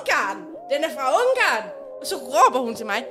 Ungarn! 0.00 0.36
Den 0.72 0.84
er 0.84 0.88
fra 0.96 1.08
Ungarn! 1.22 1.64
Og 2.00 2.06
så 2.06 2.16
råber 2.16 2.58
hun 2.60 2.74
til 2.74 2.86
mig, 2.86 3.04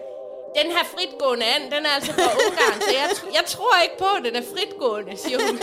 den 0.63 0.71
her 0.71 0.83
fritgående 0.83 1.45
and, 1.45 1.63
den 1.71 1.85
er 1.85 1.89
altså 1.89 2.13
fra 2.13 2.21
Ungarn, 2.47 2.81
så 2.81 2.91
jeg, 2.93 3.09
tr- 3.11 3.33
jeg 3.35 3.43
tror 3.47 3.81
ikke 3.83 3.97
på, 3.97 4.05
at 4.17 4.23
den 4.25 4.35
er 4.35 4.41
fritgående, 4.55 5.17
siger 5.17 5.37
hun. 5.47 5.59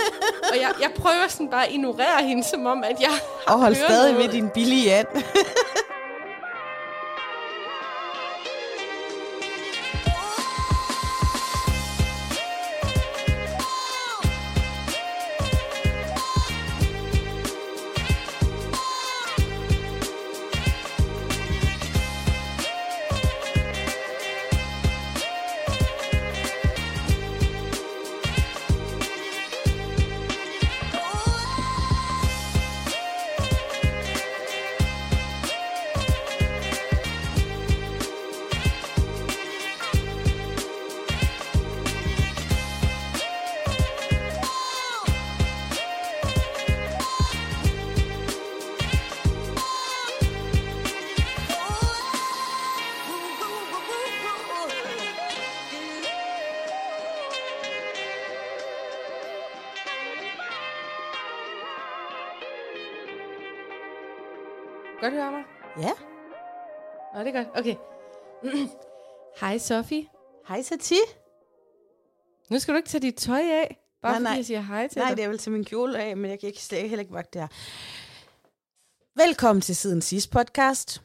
Og 0.52 0.56
jeg, 0.60 0.70
jeg 0.80 0.90
prøver 1.02 1.28
sådan 1.28 1.48
bare 1.50 1.66
at 1.66 1.72
ignorere 1.72 2.22
hende, 2.22 2.44
som 2.44 2.66
om, 2.66 2.84
at 2.84 3.00
jeg 3.00 3.10
har 3.46 3.54
Og 3.54 3.60
hold 3.60 3.74
stadig 3.74 4.12
noget. 4.12 4.26
ved 4.26 4.32
din 4.32 4.50
billige 4.50 4.94
and. 4.94 5.06
Godt 65.06 65.14
høre 65.14 65.32
mig? 65.32 65.44
Ja. 65.78 65.92
Nå, 67.14 67.20
det 67.24 67.36
er 67.36 67.44
godt. 67.44 67.58
Okay. 67.58 67.76
Hej, 69.40 69.58
Sofie. 69.58 70.06
Hej, 70.48 70.62
Sati. 70.62 70.94
Nu 72.50 72.58
skal 72.58 72.74
du 72.74 72.76
ikke 72.76 72.88
tage 72.88 73.02
dit 73.02 73.14
tøj 73.14 73.38
af, 73.40 73.78
bare 74.02 74.12
Nej, 74.12 74.18
fordi 74.18 74.24
nej. 74.24 74.36
jeg 74.36 74.44
siger 74.44 74.60
hej 74.60 74.88
til 74.88 74.98
Nej, 74.98 75.08
dig. 75.08 75.16
det 75.16 75.24
er 75.24 75.28
vel 75.28 75.38
til 75.38 75.52
min 75.52 75.64
kjole 75.64 75.98
af, 75.98 76.16
men 76.16 76.30
jeg 76.30 76.40
kan 76.40 76.46
ikke 76.46 76.62
slet 76.62 76.88
heller 76.88 77.00
ikke 77.00 77.12
vagt 77.12 77.34
det 77.34 77.40
her. 77.40 77.48
Velkommen 79.26 79.60
til 79.60 79.76
Siden 79.76 80.02
Sidst 80.02 80.30
podcast. 80.30 81.02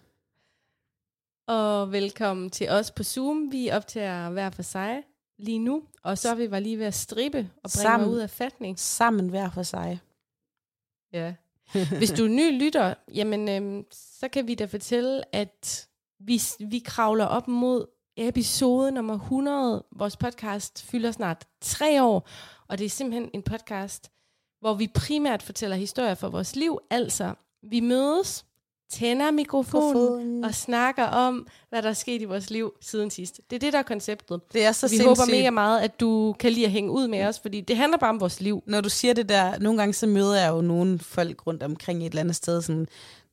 Og 1.47 1.91
velkommen 1.91 2.49
til 2.49 2.69
os 2.69 2.91
på 2.91 3.03
Zoom. 3.03 3.51
Vi 3.51 3.69
optager 3.71 4.29
hver 4.29 4.49
for 4.49 4.61
sig 4.63 5.03
lige 5.39 5.59
nu, 5.59 5.83
og 6.03 6.17
så 6.17 6.35
vi 6.35 6.51
var 6.51 6.59
lige 6.59 6.79
ved 6.79 6.85
at 6.85 6.93
stribe 6.93 7.37
og 7.37 7.45
bringe 7.45 7.69
Sammen. 7.69 8.07
mig 8.09 8.15
ud 8.15 8.19
af 8.19 8.29
fatning. 8.29 8.79
Sammen 8.79 9.29
hver 9.29 9.49
for 9.49 9.63
sig. 9.63 9.99
Ja. 11.13 11.33
Hvis 11.97 12.11
du 12.11 12.23
er 12.23 12.29
ny 12.29 12.63
lytter, 12.63 12.93
jamen, 13.13 13.49
øhm, 13.49 13.85
så 13.91 14.27
kan 14.27 14.47
vi 14.47 14.55
da 14.55 14.65
fortælle, 14.65 15.35
at 15.35 15.87
vi, 16.19 16.41
vi 16.59 16.79
kravler 16.79 17.25
op 17.25 17.47
mod 17.47 17.85
episode 18.17 18.91
nummer 18.91 19.13
100. 19.13 19.85
Vores 19.95 20.17
podcast 20.17 20.83
fylder 20.83 21.11
snart 21.11 21.47
tre 21.61 22.03
år, 22.03 22.29
og 22.67 22.77
det 22.77 22.85
er 22.85 22.89
simpelthen 22.89 23.29
en 23.33 23.43
podcast, 23.43 24.11
hvor 24.59 24.73
vi 24.73 24.87
primært 24.95 25.43
fortæller 25.43 25.75
historier 25.75 26.15
fra 26.15 26.27
vores 26.27 26.55
liv. 26.55 26.79
Altså, 26.89 27.33
vi 27.63 27.79
mødes, 27.79 28.45
tænder 28.91 29.31
mikrofonen 29.31 29.93
Mikrofonen. 29.93 30.43
og 30.43 30.55
snakker 30.55 31.03
om, 31.03 31.47
hvad 31.69 31.81
der 31.81 31.89
er 31.89 31.93
sket 31.93 32.21
i 32.21 32.25
vores 32.25 32.49
liv 32.49 32.73
siden 32.81 33.09
sidst. 33.11 33.41
Det 33.49 33.55
er 33.55 33.59
det, 33.59 33.73
der 33.73 33.79
er 33.79 33.83
konceptet. 33.83 34.41
Det 34.53 34.65
er 34.65 34.71
så 34.71 34.87
vi 34.87 34.89
sindssygt. 34.89 35.07
håber 35.07 35.31
mega 35.31 35.49
meget, 35.49 35.79
at 35.79 35.99
du 35.99 36.35
kan 36.39 36.51
lide 36.51 36.65
at 36.65 36.71
hænge 36.71 36.91
ud 36.91 37.07
med 37.07 37.25
os, 37.25 37.39
fordi 37.39 37.61
det 37.61 37.77
handler 37.77 37.97
bare 37.97 38.09
om 38.09 38.19
vores 38.19 38.41
liv. 38.41 38.63
Når 38.65 38.81
du 38.81 38.89
siger 38.89 39.13
det 39.13 39.29
der, 39.29 39.59
nogle 39.59 39.79
gange 39.79 39.93
så 39.93 40.07
møder 40.07 40.39
jeg 40.39 40.49
jo 40.49 40.61
nogle 40.61 40.99
folk 40.99 41.47
rundt 41.47 41.63
omkring 41.63 42.01
et 42.01 42.09
eller 42.09 42.19
andet 42.21 42.35
sted, 42.35 42.61
sådan, 42.61 42.87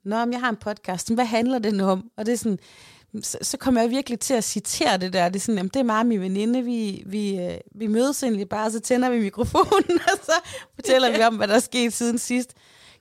Nå, 0.05 0.25
men 0.25 0.33
jeg 0.33 0.41
har 0.41 0.49
en 0.49 0.57
podcast, 0.57 1.15
hvad 1.15 1.25
handler 1.25 1.59
den 1.59 1.81
om? 1.81 2.11
Og 2.17 2.27
det 2.27 2.33
er 2.33 2.37
sådan, 2.37 2.59
så, 3.23 3.39
så 3.43 3.57
kommer 3.57 3.81
jeg 3.81 3.91
virkelig 3.91 4.21
til 4.21 4.35
at 4.35 4.45
citere 4.45 4.99
det 4.99 5.13
der. 5.13 5.29
Det 5.29 5.37
er 5.37 5.41
sådan, 5.41 5.57
jamen, 5.57 5.71
det 5.75 5.81
er 5.81 5.85
meget 5.85 6.07
min 6.07 6.21
veninde, 6.21 6.63
vi, 6.63 7.03
vi, 7.07 7.39
øh, 7.39 7.59
vi 7.75 7.87
mødes 7.87 8.23
egentlig 8.23 8.49
bare, 8.49 8.71
så 8.71 8.81
tænder 8.81 9.11
vi 9.11 9.21
mikrofonen, 9.21 10.01
og 10.13 10.19
så 10.23 10.33
fortæller 10.75 11.17
vi 11.17 11.23
om, 11.23 11.37
hvad 11.37 11.49
der 11.49 11.55
er 11.55 11.61
sket 11.61 11.93
siden 11.93 12.19
sidst. 12.19 12.55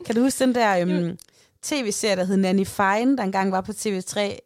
Kan 0.06 0.16
du 0.16 0.22
huske 0.22 0.44
den 0.44 0.56
der 0.56 0.80
øhm, 0.80 1.18
tv-serie, 1.62 2.16
der 2.16 2.24
hed 2.24 2.38
Nanny 2.38 2.66
Fine, 2.68 3.18
der 3.18 3.24
engang 3.24 3.52
var 3.52 3.62
på 3.62 3.72
TV3? 3.72 4.38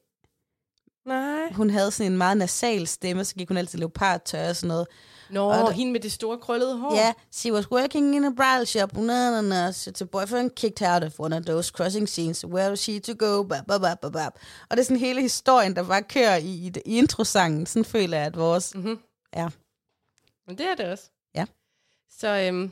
Nej. 1.05 1.51
Hun 1.53 1.69
havde 1.69 1.91
sådan 1.91 2.11
en 2.11 2.17
meget 2.17 2.37
nasal 2.37 2.87
stemme, 2.87 3.25
så 3.25 3.35
gik 3.35 3.47
hun 3.47 3.57
altid 3.57 3.79
leopardtøj 3.79 4.49
og 4.49 4.55
sådan 4.55 4.67
noget. 4.67 4.87
Nå, 5.29 5.49
Og 5.49 5.55
der- 5.57 5.71
hende 5.71 5.91
med 5.91 5.99
det 5.99 6.11
store 6.11 6.37
krøllede 6.37 6.77
hår. 6.77 6.95
Yeah, 6.95 7.13
she 7.31 7.53
was 7.53 7.71
working 7.71 8.15
in 8.15 8.25
a 8.25 8.29
bridal 8.29 8.67
shop. 8.67 8.93
Na, 8.97 9.31
na, 9.31 9.41
na. 9.41 9.71
So 9.71 9.91
her 9.99 10.05
boyfriend 10.05 10.49
kicked 10.55 10.79
her 10.87 10.95
out 10.95 11.03
of 11.03 11.19
one 11.19 11.37
of 11.37 11.43
those 11.45 11.71
crossing 11.75 12.09
scenes. 12.09 12.45
Where 12.45 12.69
was 12.69 12.79
she 12.79 12.99
to 12.99 13.13
go? 13.13 13.43
Bap, 13.43 13.65
bap, 13.67 13.81
bap, 13.81 14.01
bap, 14.01 14.11
bap. 14.13 14.33
Og 14.69 14.77
det 14.77 14.79
er 14.79 14.83
sådan 14.85 14.97
hele 14.99 15.21
historien, 15.21 15.75
der 15.75 15.83
bare 15.83 16.03
kører 16.03 16.35
i, 16.37 16.45
i, 16.47 16.71
i 16.85 16.97
introsangen. 16.97 17.65
Sådan 17.65 17.85
føler 17.85 18.17
jeg, 18.17 18.25
at 18.25 18.37
vores... 18.37 18.75
Mm-hmm. 18.75 18.99
Ja. 19.35 19.49
Men 20.47 20.57
det 20.57 20.65
er 20.65 20.75
det 20.75 20.85
også. 20.85 21.03
Ja. 21.35 21.45
Så 22.19 22.27
øhm, 22.27 22.71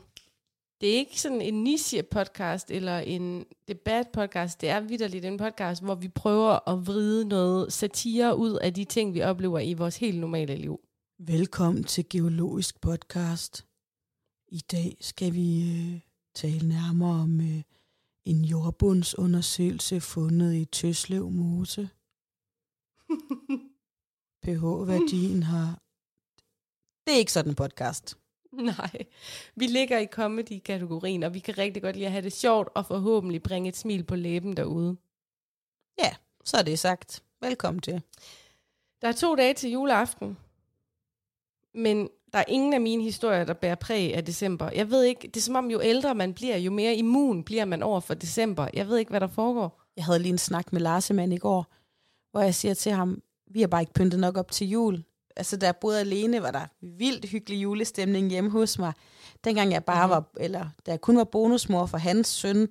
det 0.82 0.90
er 0.90 0.98
ikke 0.98 1.22
sådan 1.22 1.42
en 1.42 1.64
niche-podcast 1.64 2.66
eller 2.70 3.00
en 3.00 3.46
debat-podcast. 3.68 4.62
Det 4.62 4.70
er 4.70 4.80
vidderligt 4.80 5.26
en 5.26 5.38
podcast, 5.38 5.84
hvor 5.84 5.96
vi 5.96 6.08
prøver 6.08 6.70
at 6.70 6.88
vride 6.88 7.28
noget 7.28 7.74
satire 7.74 8.38
ud 8.38 8.54
af 8.54 8.74
de 8.74 8.86
ting, 8.86 9.14
vi 9.14 9.22
oplever 9.22 9.60
i 9.60 9.74
vores 9.74 9.98
helt 9.98 10.20
normale 10.20 10.56
liv. 10.56 10.80
Velkommen 11.18 11.84
til 11.84 12.10
Geologisk 12.10 12.82
Podcast. 12.82 13.66
I 14.48 14.60
dag 14.60 14.98
skal 15.02 15.34
vi 15.34 15.72
øh, 15.72 16.00
tale 16.36 16.68
nærmere 16.68 17.22
om 17.22 17.42
øh, 17.42 17.62
en 18.26 18.46
jordbundsundersøgelse 18.46 20.02
fundet 20.02 20.56
i 20.56 20.66
Tøslev 20.66 21.30
Mose. 21.30 21.90
pH-værdien 24.44 25.44
har... 25.44 25.82
Det 27.08 27.14
er 27.14 27.20
ikke 27.20 27.32
sådan 27.32 27.52
en 27.52 27.56
podcast. 27.56 28.19
Nej, 28.78 29.06
vi 29.56 29.68
ligger 29.68 30.00
i 30.00 30.06
comedy-kategorien, 30.06 31.24
og 31.24 31.34
vi 31.34 31.40
kan 31.40 31.58
rigtig 31.58 31.84
godt 31.84 31.96
lide 31.96 32.06
at 32.06 32.12
have 32.12 32.24
det 32.24 32.34
sjovt, 32.34 32.70
og 32.76 32.86
forhåbentlig 32.86 33.44
bringe 33.44 33.70
et 33.70 33.78
smil 33.78 34.04
på 34.04 34.16
læben 34.16 34.58
derude. 34.58 34.98
Ja, 36.00 36.12
så 36.46 36.58
er 36.58 36.62
det 36.62 36.80
sagt. 36.80 37.24
Velkommen 37.42 37.82
til. 37.82 38.02
Der 39.02 39.08
er 39.08 39.12
to 39.12 39.36
dage 39.36 39.54
til 39.54 39.72
juleaften, 39.72 40.38
men 41.74 42.10
der 42.34 42.40
er 42.40 42.44
ingen 42.48 42.74
af 42.74 42.82
mine 42.82 43.04
historier, 43.04 43.44
der 43.44 43.54
bærer 43.54 43.76
præg 43.76 44.16
af 44.16 44.26
december. 44.26 44.72
Jeg 44.72 44.90
ved 44.92 45.04
ikke, 45.04 45.28
det 45.28 45.38
er 45.38 45.42
som 45.42 45.56
om 45.56 45.72
jo 45.72 45.82
ældre 45.82 46.16
man 46.16 46.34
bliver, 46.34 46.58
jo 46.58 46.72
mere 46.72 46.96
immun 46.96 47.44
bliver 47.44 47.66
man 47.66 47.84
over 47.84 48.00
for 48.00 48.14
december. 48.14 48.68
Jeg 48.74 48.88
ved 48.88 48.98
ikke, 48.98 49.10
hvad 49.10 49.20
der 49.20 49.28
foregår. 49.28 49.82
Jeg 49.96 50.06
havde 50.06 50.20
lige 50.20 50.32
en 50.32 50.38
snak 50.38 50.74
med 50.74 50.82
Larsemand 50.82 51.34
i 51.34 51.38
går, 51.38 51.74
hvor 52.32 52.42
jeg 52.42 52.56
siger 52.56 52.74
til 52.74 52.92
ham, 52.92 53.22
vi 53.48 53.62
har 53.62 53.68
bare 53.68 53.82
ikke 53.82 53.94
pyntet 53.94 54.20
nok 54.20 54.38
op 54.38 54.52
til 54.52 54.70
jul. 54.70 55.04
Altså, 55.40 55.58
da 55.58 55.66
jeg 55.66 55.76
boede 55.76 56.00
alene, 56.00 56.42
var 56.42 56.52
der 56.52 56.66
vildt 56.82 57.30
hyggelig 57.30 57.64
julestemning 57.64 58.30
hjemme 58.30 58.50
hos 58.50 58.80
mig. 58.80 58.94
Dengang 59.44 59.72
jeg 59.72 59.84
bare 59.86 60.08
Mhm. 60.08 60.12
var, 60.12 60.24
eller 60.40 60.66
da 60.86 60.92
jeg 60.92 61.02
kun 61.02 61.18
var 61.18 61.24
bonusmor 61.24 61.86
for 61.86 61.98
hans 61.98 62.28
søn, 62.28 62.68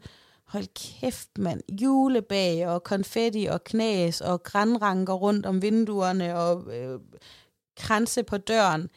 hold 0.46 0.66
kæft 1.00 1.38
mand, 1.38 1.60
julebag 1.80 2.68
og 2.68 2.84
konfetti 2.84 3.44
og 3.50 3.64
knas 3.64 4.20
og 4.20 4.42
grænranker 4.42 5.12
rundt 5.14 5.46
om 5.46 5.62
vinduerne 5.62 6.36
og 6.38 6.76
øh, 6.76 7.00
kranse 7.76 8.22
på 8.22 8.36
døren. 8.36 8.90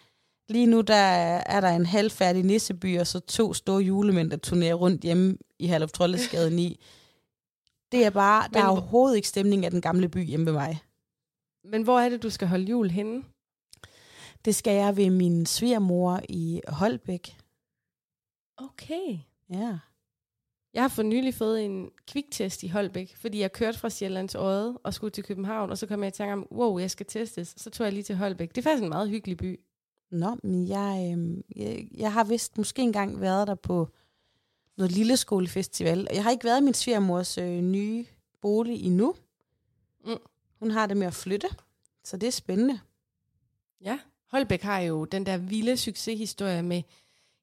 Lige 0.49 0.65
nu 0.65 0.81
der 0.81 0.95
er 0.95 1.61
der 1.61 1.69
en 1.69 1.85
halvfærdig 1.85 2.43
nisseby 2.43 2.99
og 2.99 3.07
så 3.07 3.19
to 3.19 3.53
store 3.53 3.81
julemænd, 3.83 4.31
der 4.31 4.37
turnerer 4.37 4.73
rundt 4.75 5.01
hjemme 5.01 5.37
i 5.59 5.67
Herluf 5.67 5.91
Trollesgade 5.91 6.49
9. 6.55 6.83
Det 7.91 8.05
er 8.05 8.09
bare, 8.09 8.47
der 8.53 8.59
er 8.59 8.67
overhovedet 8.67 9.15
ikke 9.15 9.27
stemning 9.27 9.65
af 9.65 9.71
den 9.71 9.81
gamle 9.81 10.09
by 10.09 10.25
hjemme 10.25 10.45
ved 10.45 10.53
mig. 10.53 10.79
Men 11.63 11.83
hvor 11.83 11.99
er 11.99 12.09
det, 12.09 12.23
du 12.23 12.29
skal 12.29 12.47
holde 12.47 12.63
jul 12.65 12.89
henne? 12.89 13.23
Det 14.45 14.55
skal 14.55 14.73
jeg 14.73 14.97
ved 14.97 15.09
min 15.09 15.45
svigermor 15.45 16.21
i 16.29 16.61
Holbæk. 16.67 17.37
Okay. 18.57 19.17
Ja. 19.49 19.77
Jeg 20.73 20.83
har 20.83 20.87
for 20.87 21.03
nylig 21.03 21.33
fået 21.33 21.65
en 21.65 21.91
kviktest 22.07 22.63
i 22.63 22.67
Holbæk, 22.67 23.15
fordi 23.15 23.39
jeg 23.39 23.51
kørte 23.51 23.79
fra 23.79 23.89
Sjællands 23.89 24.35
Øde 24.35 24.77
og 24.83 24.93
skulle 24.93 25.11
til 25.11 25.23
København, 25.23 25.69
og 25.69 25.77
så 25.77 25.87
kom 25.87 26.03
jeg 26.03 26.07
i 26.07 26.11
tanke 26.11 26.33
om, 26.33 26.47
wow, 26.51 26.77
jeg 26.77 26.91
skal 26.91 27.05
testes. 27.05 27.53
Så 27.57 27.69
tog 27.69 27.85
jeg 27.85 27.93
lige 27.93 28.03
til 28.03 28.15
Holbæk. 28.15 28.49
Det 28.49 28.57
er 28.57 28.61
faktisk 28.61 28.83
en 28.83 28.89
meget 28.89 29.09
hyggelig 29.09 29.37
by. 29.37 29.59
Nå, 30.11 30.37
men 30.43 30.67
jeg, 30.67 31.15
øh, 31.17 31.37
jeg, 31.55 31.87
jeg 31.97 32.13
har 32.13 32.23
vist 32.23 32.57
måske 32.57 32.81
engang 32.81 33.21
været 33.21 33.47
der 33.47 33.55
på 33.55 33.89
noget 34.77 34.91
lille 34.91 35.17
skolefestival. 35.17 36.07
Jeg 36.13 36.23
har 36.23 36.31
ikke 36.31 36.43
været 36.43 36.61
i 36.61 36.63
min 36.63 36.73
svigermors 36.73 37.37
øh, 37.37 37.61
nye 37.61 38.05
bolig 38.41 38.83
endnu. 38.85 39.15
Mm. 40.05 40.17
Hun 40.59 40.71
har 40.71 40.87
det 40.87 40.97
med 40.97 41.07
at 41.07 41.13
flytte, 41.13 41.47
så 42.03 42.17
det 42.17 42.27
er 42.27 42.31
spændende. 42.31 42.79
Ja. 43.81 43.99
Holbæk 44.31 44.61
har 44.61 44.79
jo 44.79 45.05
den 45.05 45.25
der 45.25 45.37
vilde 45.37 45.77
succeshistorie 45.77 46.63
med 46.63 46.83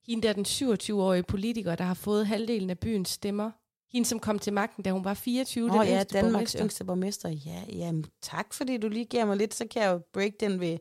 hende 0.06 0.26
der 0.26 0.32
den 0.32 0.44
27-årige 0.46 1.22
politiker, 1.22 1.74
der 1.74 1.84
har 1.84 1.94
fået 1.94 2.26
halvdelen 2.26 2.70
af 2.70 2.78
byens 2.78 3.08
stemmer. 3.08 3.50
Hende, 3.92 4.08
som 4.08 4.18
kom 4.18 4.38
til 4.38 4.52
magten, 4.52 4.84
da 4.84 4.90
hun 4.90 5.04
var 5.04 5.14
24. 5.14 5.70
Åh 5.70 5.80
oh, 5.80 5.86
ja, 5.86 6.02
Danmarks 6.02 6.32
borgmester. 6.32 6.62
yngste 6.62 6.84
borgmester. 6.84 7.28
Ja, 7.28 7.62
ja, 7.68 7.92
tak 8.22 8.54
fordi 8.54 8.76
du 8.76 8.88
lige 8.88 9.04
giver 9.04 9.24
mig 9.24 9.36
lidt, 9.36 9.54
så 9.54 9.66
kan 9.66 9.82
jeg 9.82 9.92
jo 9.92 10.00
break 10.12 10.32
den 10.40 10.60
ved, 10.60 10.78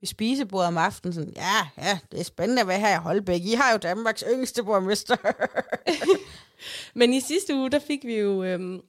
ved 0.00 0.06
spisebordet 0.06 0.68
om 0.68 0.78
aftenen. 0.78 1.12
Sådan, 1.14 1.32
ja, 1.36 1.68
ja, 1.78 1.98
det 2.12 2.20
er 2.20 2.24
spændende 2.24 2.62
at 2.62 2.68
være 2.68 2.80
her 2.80 2.94
i 2.94 3.02
Holbæk. 3.02 3.40
I 3.40 3.52
har 3.52 3.72
jo 3.72 3.78
Danmarks 3.78 4.24
yngste 4.32 4.64
borgmester. 4.64 5.16
Men 6.98 7.12
i 7.12 7.20
sidste 7.20 7.54
uge, 7.54 7.70
der 7.70 7.78
fik 7.78 8.04
vi 8.04 8.18
jo 8.18 8.44
øhm, 8.44 8.80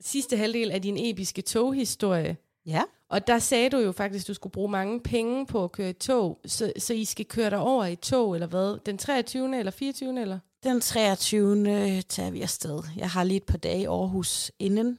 sidste 0.00 0.36
halvdel 0.36 0.70
af 0.70 0.82
din 0.82 0.96
episke 0.98 1.42
toghistorie. 1.42 2.36
Ja. 2.68 2.82
Og 3.10 3.26
der 3.26 3.38
sagde 3.38 3.70
du 3.70 3.78
jo 3.78 3.92
faktisk, 3.92 4.24
at 4.24 4.28
du 4.28 4.34
skulle 4.34 4.52
bruge 4.52 4.70
mange 4.70 5.00
penge 5.00 5.46
på 5.46 5.64
at 5.64 5.72
køre 5.72 5.90
i 5.90 5.92
tog. 5.92 6.40
Så, 6.46 6.72
så 6.78 6.94
I 6.94 7.04
skal 7.04 7.26
køre 7.26 7.50
dig 7.50 7.58
over 7.58 7.84
i 7.84 7.96
tog, 7.96 8.34
eller 8.34 8.46
hvad? 8.46 8.78
Den 8.86 8.98
23. 8.98 9.58
eller 9.58 9.72
24. 9.72 10.20
eller? 10.20 10.38
Den 10.64 10.80
23. 10.80 12.02
tager 12.02 12.30
vi 12.30 12.42
afsted. 12.42 12.82
Jeg 12.96 13.10
har 13.10 13.24
lige 13.24 13.36
et 13.36 13.44
par 13.44 13.58
dage 13.58 13.80
i 13.80 13.84
Aarhus 13.84 14.52
inden. 14.58 14.98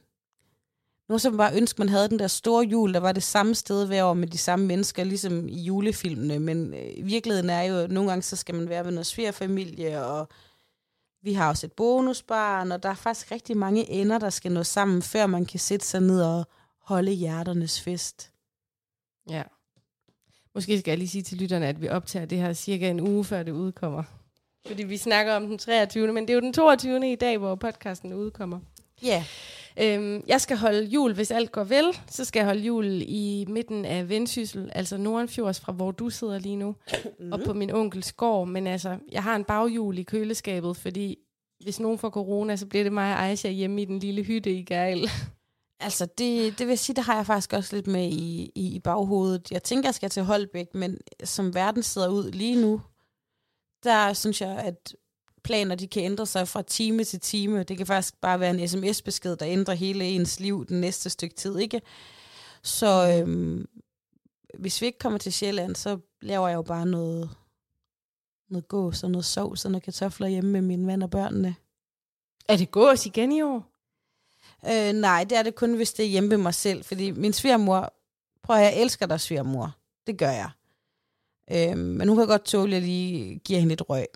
Nu 1.08 1.18
som 1.18 1.36
bare 1.36 1.56
ønske, 1.56 1.78
man 1.78 1.88
havde 1.88 2.08
den 2.08 2.18
der 2.18 2.26
store 2.26 2.66
jul, 2.66 2.94
der 2.94 3.00
var 3.00 3.12
det 3.12 3.22
samme 3.22 3.54
sted 3.54 3.86
hver 3.86 4.04
år 4.04 4.14
med 4.14 4.28
de 4.28 4.38
samme 4.38 4.66
mennesker, 4.66 5.04
ligesom 5.04 5.48
i 5.48 5.62
julefilmene. 5.62 6.38
Men 6.38 6.74
øh, 6.74 7.06
virkeligheden 7.06 7.50
er 7.50 7.62
jo, 7.62 7.76
at 7.76 7.90
nogle 7.90 8.10
gange 8.10 8.22
så 8.22 8.36
skal 8.36 8.54
man 8.54 8.68
være 8.68 8.84
ved 8.84 8.92
noget 8.92 9.06
svigerfamilie, 9.06 10.04
og 10.04 10.28
vi 11.22 11.32
har 11.32 11.48
også 11.48 11.66
et 11.66 11.72
bonusbarn, 11.72 12.72
og 12.72 12.82
der 12.82 12.88
er 12.88 12.94
faktisk 12.94 13.30
rigtig 13.30 13.56
mange 13.56 13.90
ender, 13.90 14.18
der 14.18 14.30
skal 14.30 14.52
nå 14.52 14.62
sammen, 14.62 15.02
før 15.02 15.26
man 15.26 15.44
kan 15.44 15.60
sætte 15.60 15.86
sig 15.86 16.00
ned 16.00 16.22
og 16.22 16.44
holde 16.90 17.12
hjerternes 17.12 17.80
fest. 17.80 18.32
Ja. 19.30 19.42
Måske 20.54 20.78
skal 20.78 20.90
jeg 20.90 20.98
lige 20.98 21.08
sige 21.08 21.22
til 21.22 21.38
lytterne, 21.38 21.66
at 21.66 21.82
vi 21.82 21.88
optager 21.88 22.26
det 22.26 22.38
her 22.38 22.52
cirka 22.52 22.90
en 22.90 23.00
uge, 23.00 23.24
før 23.24 23.42
det 23.42 23.52
udkommer. 23.52 24.02
Fordi 24.66 24.82
vi 24.82 24.96
snakker 24.96 25.34
om 25.34 25.46
den 25.46 25.58
23. 25.58 26.12
Men 26.12 26.22
det 26.22 26.30
er 26.30 26.34
jo 26.34 26.40
den 26.40 26.52
22. 26.52 27.12
i 27.12 27.14
dag, 27.14 27.38
hvor 27.38 27.54
podcasten 27.54 28.12
udkommer. 28.12 28.60
Ja. 29.02 29.24
Øhm, 29.80 30.24
jeg 30.26 30.40
skal 30.40 30.56
holde 30.56 30.84
jul, 30.84 31.14
hvis 31.14 31.30
alt 31.30 31.52
går 31.52 31.64
vel. 31.64 31.84
Så 32.08 32.24
skal 32.24 32.40
jeg 32.40 32.46
holde 32.46 32.62
jul 32.62 33.02
i 33.02 33.44
midten 33.48 33.84
af 33.84 34.08
Vendsyssel, 34.08 34.70
altså 34.74 34.96
Nordenfjords, 34.96 35.60
fra 35.60 35.72
hvor 35.72 35.90
du 35.90 36.10
sidder 36.10 36.38
lige 36.38 36.56
nu. 36.56 36.76
Mm. 37.18 37.32
Og 37.32 37.40
på 37.46 37.52
min 37.52 37.70
onkels 37.70 38.12
gård. 38.12 38.48
Men 38.48 38.66
altså, 38.66 38.98
jeg 39.12 39.22
har 39.22 39.36
en 39.36 39.44
baghjul 39.44 39.98
i 39.98 40.02
køleskabet, 40.02 40.76
fordi 40.76 41.18
hvis 41.60 41.80
nogen 41.80 41.98
får 41.98 42.10
corona, 42.10 42.56
så 42.56 42.66
bliver 42.66 42.82
det 42.82 42.92
mig 42.92 43.14
og 43.14 43.26
Aisha 43.26 43.50
hjemme 43.50 43.82
i 43.82 43.84
den 43.84 43.98
lille 43.98 44.22
hytte 44.22 44.52
i 44.52 44.62
Gejl. 44.62 45.10
Altså, 45.80 46.06
det, 46.18 46.58
det 46.58 46.68
vil 46.68 46.78
sige, 46.78 46.96
det 46.96 47.04
har 47.04 47.16
jeg 47.16 47.26
faktisk 47.26 47.52
også 47.52 47.76
lidt 47.76 47.86
med 47.86 48.08
i, 48.08 48.52
i, 48.54 48.74
i 48.74 48.78
baghovedet. 48.78 49.50
Jeg 49.50 49.62
tænker, 49.62 49.88
jeg 49.88 49.94
skal 49.94 50.10
til 50.10 50.22
Holbæk, 50.22 50.74
men 50.74 50.98
som 51.24 51.54
verden 51.54 51.82
sidder 51.82 52.08
ud 52.08 52.30
lige 52.30 52.60
nu, 52.62 52.82
der 53.84 54.12
synes 54.12 54.40
jeg, 54.40 54.58
at 54.58 54.94
planer 55.42 55.74
de 55.74 55.88
kan 55.88 56.02
ændre 56.02 56.26
sig 56.26 56.48
fra 56.48 56.62
time 56.62 57.04
til 57.04 57.20
time. 57.20 57.62
Det 57.62 57.76
kan 57.76 57.86
faktisk 57.86 58.20
bare 58.20 58.40
være 58.40 58.50
en 58.50 58.68
sms-besked, 58.68 59.36
der 59.36 59.46
ændrer 59.48 59.74
hele 59.74 60.04
ens 60.04 60.40
liv 60.40 60.66
den 60.66 60.80
næste 60.80 61.10
stykke 61.10 61.34
tid, 61.34 61.58
ikke? 61.58 61.80
Så 62.62 63.20
øhm, 63.20 63.66
hvis 64.58 64.80
vi 64.80 64.86
ikke 64.86 64.98
kommer 64.98 65.18
til 65.18 65.32
Sjælland, 65.32 65.76
så 65.76 65.98
laver 66.22 66.48
jeg 66.48 66.56
jo 66.56 66.62
bare 66.62 66.86
noget, 66.86 67.30
noget 68.48 68.68
gås 68.68 69.02
og 69.02 69.10
noget 69.10 69.24
sovs 69.24 69.64
og 69.64 69.70
noget 69.70 69.82
kartofler 69.82 70.28
hjemme 70.28 70.50
med 70.50 70.62
min 70.62 70.86
mand 70.86 71.02
og 71.02 71.10
børnene. 71.10 71.54
Er 72.48 72.56
det 72.56 72.70
gås 72.70 73.06
igen 73.06 73.32
i 73.32 73.42
år? 73.42 73.69
Øh, 74.66 74.92
nej, 74.92 75.24
det 75.24 75.38
er 75.38 75.42
det 75.42 75.54
kun, 75.54 75.74
hvis 75.74 75.92
det 75.92 76.04
er 76.04 76.08
hjemme 76.08 76.28
med 76.28 76.36
mig 76.36 76.54
selv. 76.54 76.84
Fordi 76.84 77.10
min 77.10 77.32
svigermor, 77.32 77.94
prøv 78.42 78.56
at 78.56 78.62
jeg 78.62 78.80
elsker 78.80 79.06
dig, 79.06 79.20
svigermor. 79.20 79.76
Det 80.06 80.18
gør 80.18 80.30
jeg. 80.30 80.50
Øh, 81.50 81.78
men 81.78 82.08
hun 82.08 82.16
kan 82.18 82.26
godt 82.26 82.44
tåle, 82.44 82.76
at 82.76 82.82
jeg 82.82 82.82
lige 82.82 83.38
giver 83.38 83.60
hende 83.60 83.72
et 83.72 83.90
røg. 83.90 84.06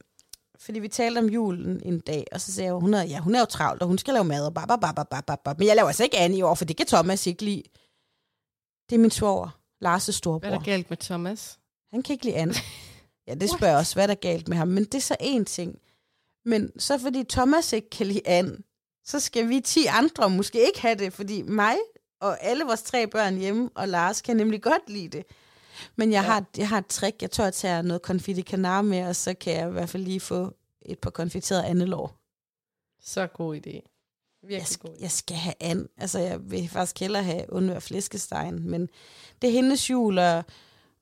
Fordi 0.59 0.79
vi 0.79 0.89
talte 0.89 1.19
om 1.19 1.27
julen 1.27 1.81
en 1.85 2.01
dag, 2.01 2.25
og 2.33 2.41
så 2.41 2.53
sagde 2.53 2.67
jeg, 2.67 2.75
hun 2.75 2.95
er, 2.95 3.03
ja, 3.03 3.19
hun 3.19 3.35
er 3.35 3.41
jo 3.41 3.45
travlt, 3.45 3.83
og 3.83 3.89
hun 3.89 3.99
skal 3.99 4.15
lave 4.15 4.25
mad, 4.25 4.47
og 4.47 4.55
bap, 4.55 4.69
bap, 4.69 4.95
bap, 4.95 5.27
bap, 5.27 5.41
bap. 5.45 5.59
Men 5.59 5.69
jeg 5.69 5.77
laver 5.77 5.87
altså 5.87 6.05
ikke 6.05 6.19
andet 6.19 6.39
i 6.39 6.43
år, 6.43 6.55
for 6.55 6.65
det 6.65 6.77
kan 6.77 6.87
Thomas 6.87 7.27
ikke 7.27 7.45
lide. 7.45 7.63
Det 8.91 8.97
er 8.97 9.01
min 9.01 9.11
svoger, 9.11 9.59
Lars' 9.85 10.13
storebror. 10.13 10.39
Hvad 10.39 10.51
er 10.51 10.59
der 10.59 10.65
galt 10.65 10.91
med 10.91 10.97
Thomas? 10.97 11.59
Han 11.93 12.03
kan 12.03 12.13
ikke 12.13 12.25
lide 12.25 12.37
andet. 12.37 12.57
Ja, 13.27 13.35
det 13.35 13.51
spørger 13.51 13.73
jeg 13.73 13.79
også, 13.79 13.95
hvad 13.95 14.09
der 14.09 14.15
er 14.15 14.19
galt 14.19 14.49
med 14.49 14.57
ham. 14.57 14.69
Men 14.69 14.85
det 14.85 14.95
er 14.95 15.01
så 15.01 15.17
én 15.21 15.45
ting. 15.45 15.79
Men 16.45 16.81
så 16.81 16.99
fordi 16.99 17.25
Thomas 17.29 17.73
ikke 17.73 17.91
kan 17.91 18.07
lide 18.07 18.29
and, 18.29 18.59
så 19.05 19.21
skal 19.21 19.49
vi 19.49 19.61
10 19.61 19.87
andre 19.87 20.31
måske 20.31 20.67
ikke 20.67 20.81
have 20.81 20.95
det, 20.95 21.13
fordi 21.13 21.43
mig 21.43 21.77
og 22.21 22.43
alle 22.45 22.65
vores 22.65 22.83
tre 22.83 23.07
børn 23.07 23.37
hjemme, 23.37 23.71
og 23.75 23.89
Lars 23.89 24.23
kan 24.23 24.37
nemlig 24.37 24.63
godt 24.63 24.91
lide 24.91 25.09
det. 25.09 25.25
Men 25.97 26.13
jeg, 26.13 26.23
Ja. 26.23 26.27
har, 26.27 26.45
jeg 26.57 26.69
har 26.69 26.79
et 26.79 26.87
trick. 26.87 27.23
Jeg 27.23 27.31
tør 27.31 27.45
at 27.47 27.55
tage 27.55 27.83
noget 27.83 28.03
confit 28.03 28.47
canar 28.49 28.83
med, 28.83 29.07
og 29.07 29.17
så 29.17 29.35
kan 29.35 29.57
jeg 29.57 29.69
i 29.69 29.73
hvert 29.73 29.89
fald 29.89 30.03
lige 30.05 30.21
få 30.21 30.55
et 30.83 30.99
par 30.99 31.11
konfiteret 31.11 31.63
andelår. 31.63 32.17
Så 33.03 33.27
god 33.27 33.57
idé. 33.57 33.91
Virkelig 34.47 34.59
Jeg, 34.59 34.67
god 34.81 34.91
idé. 34.97 35.03
jeg 35.03 35.11
skal 35.11 35.37
have 35.37 35.55
and. 35.61 35.89
Altså, 35.99 36.19
jeg 36.19 36.51
vil 36.51 36.69
faktisk 36.69 37.01
hellere 37.01 37.23
have 37.23 37.53
undvær 37.53 37.79
flæskestegen. 37.79 38.71
Men 38.71 38.89
det 39.43 39.49
er 39.49 39.53
hendes 39.53 39.91
jul, 39.91 40.19
og, 40.19 40.45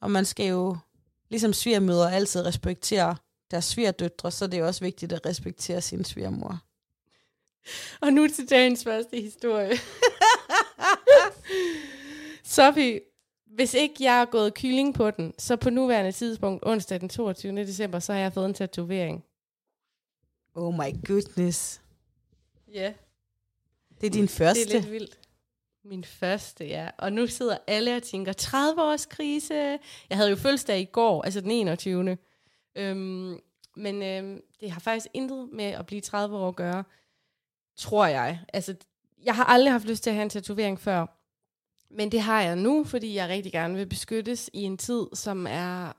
og 0.00 0.10
man 0.10 0.24
skal 0.24 0.46
jo, 0.46 0.76
ligesom 1.30 1.52
svigermøder, 1.52 2.08
altid 2.08 2.46
respektere 2.46 3.16
deres 3.50 3.64
svigerdøtre, 3.64 4.30
så 4.30 4.46
det 4.46 4.58
er 4.60 4.64
også 4.64 4.84
vigtigt 4.84 5.12
at 5.12 5.26
respektere 5.26 5.80
sin 5.80 6.04
svigermor. 6.04 6.58
Og 8.00 8.12
nu 8.12 8.28
til 8.28 8.50
dagens 8.50 8.84
første 8.84 9.20
historie. 9.20 9.72
Sofie, 12.44 13.00
hvis 13.46 13.74
ikke 13.74 13.94
jeg 14.00 14.20
er 14.20 14.24
gået 14.24 14.54
kylling 14.54 14.94
på 14.94 15.10
den, 15.10 15.34
så 15.38 15.56
på 15.56 15.70
nuværende 15.70 16.12
tidspunkt, 16.12 16.62
onsdag 16.66 17.00
den 17.00 17.08
22. 17.08 17.56
december, 17.56 17.98
så 17.98 18.12
har 18.12 18.20
jeg 18.20 18.32
fået 18.32 18.46
en 18.46 18.54
tatovering. 18.54 19.24
Oh 20.54 20.74
my 20.74 21.06
goodness. 21.08 21.80
Ja, 22.72 22.92
Det 24.00 24.06
er 24.06 24.10
din 24.10 24.28
første. 24.28 24.64
det 24.64 24.74
er 24.74 24.80
lidt 24.80 24.90
vildt. 24.92 25.18
Min 25.84 26.04
første, 26.04 26.66
ja. 26.66 26.88
Og 26.98 27.12
nu 27.12 27.26
sidder 27.26 27.56
alle 27.66 27.96
og 27.96 28.02
tænker, 28.02 28.32
30 28.32 28.82
års 28.82 29.06
krise. 29.06 29.54
Jeg 30.10 30.16
havde 30.18 30.30
jo 30.30 30.36
fødselsdag 30.36 30.80
i 30.80 30.84
går, 30.84 31.22
altså 31.22 31.40
den 31.40 31.50
21. 31.50 32.18
Øhm, 32.76 33.38
men 33.76 34.02
øhm, 34.02 34.40
det 34.60 34.70
har 34.70 34.80
faktisk 34.80 35.06
intet 35.14 35.48
med 35.52 35.64
at 35.64 35.86
blive 35.86 36.00
30 36.00 36.36
år 36.36 36.48
at 36.48 36.56
gøre, 36.56 36.84
tror 37.82 38.06
jeg. 38.06 38.40
Altså, 38.52 38.74
jeg 39.24 39.36
har 39.36 39.44
aldrig 39.44 39.72
haft 39.72 39.84
lyst 39.84 40.02
til 40.02 40.10
at 40.10 40.14
have 40.14 40.22
en 40.22 40.30
tatovering 40.30 40.80
før. 40.80 41.06
Men 41.90 42.12
det 42.12 42.20
har 42.20 42.42
jeg 42.42 42.56
nu, 42.56 42.84
fordi 42.84 43.14
jeg 43.14 43.28
rigtig 43.28 43.52
gerne 43.52 43.74
vil 43.74 43.86
beskyttes 43.86 44.50
i 44.52 44.62
en 44.62 44.78
tid, 44.78 45.06
som 45.14 45.46
er 45.50 45.92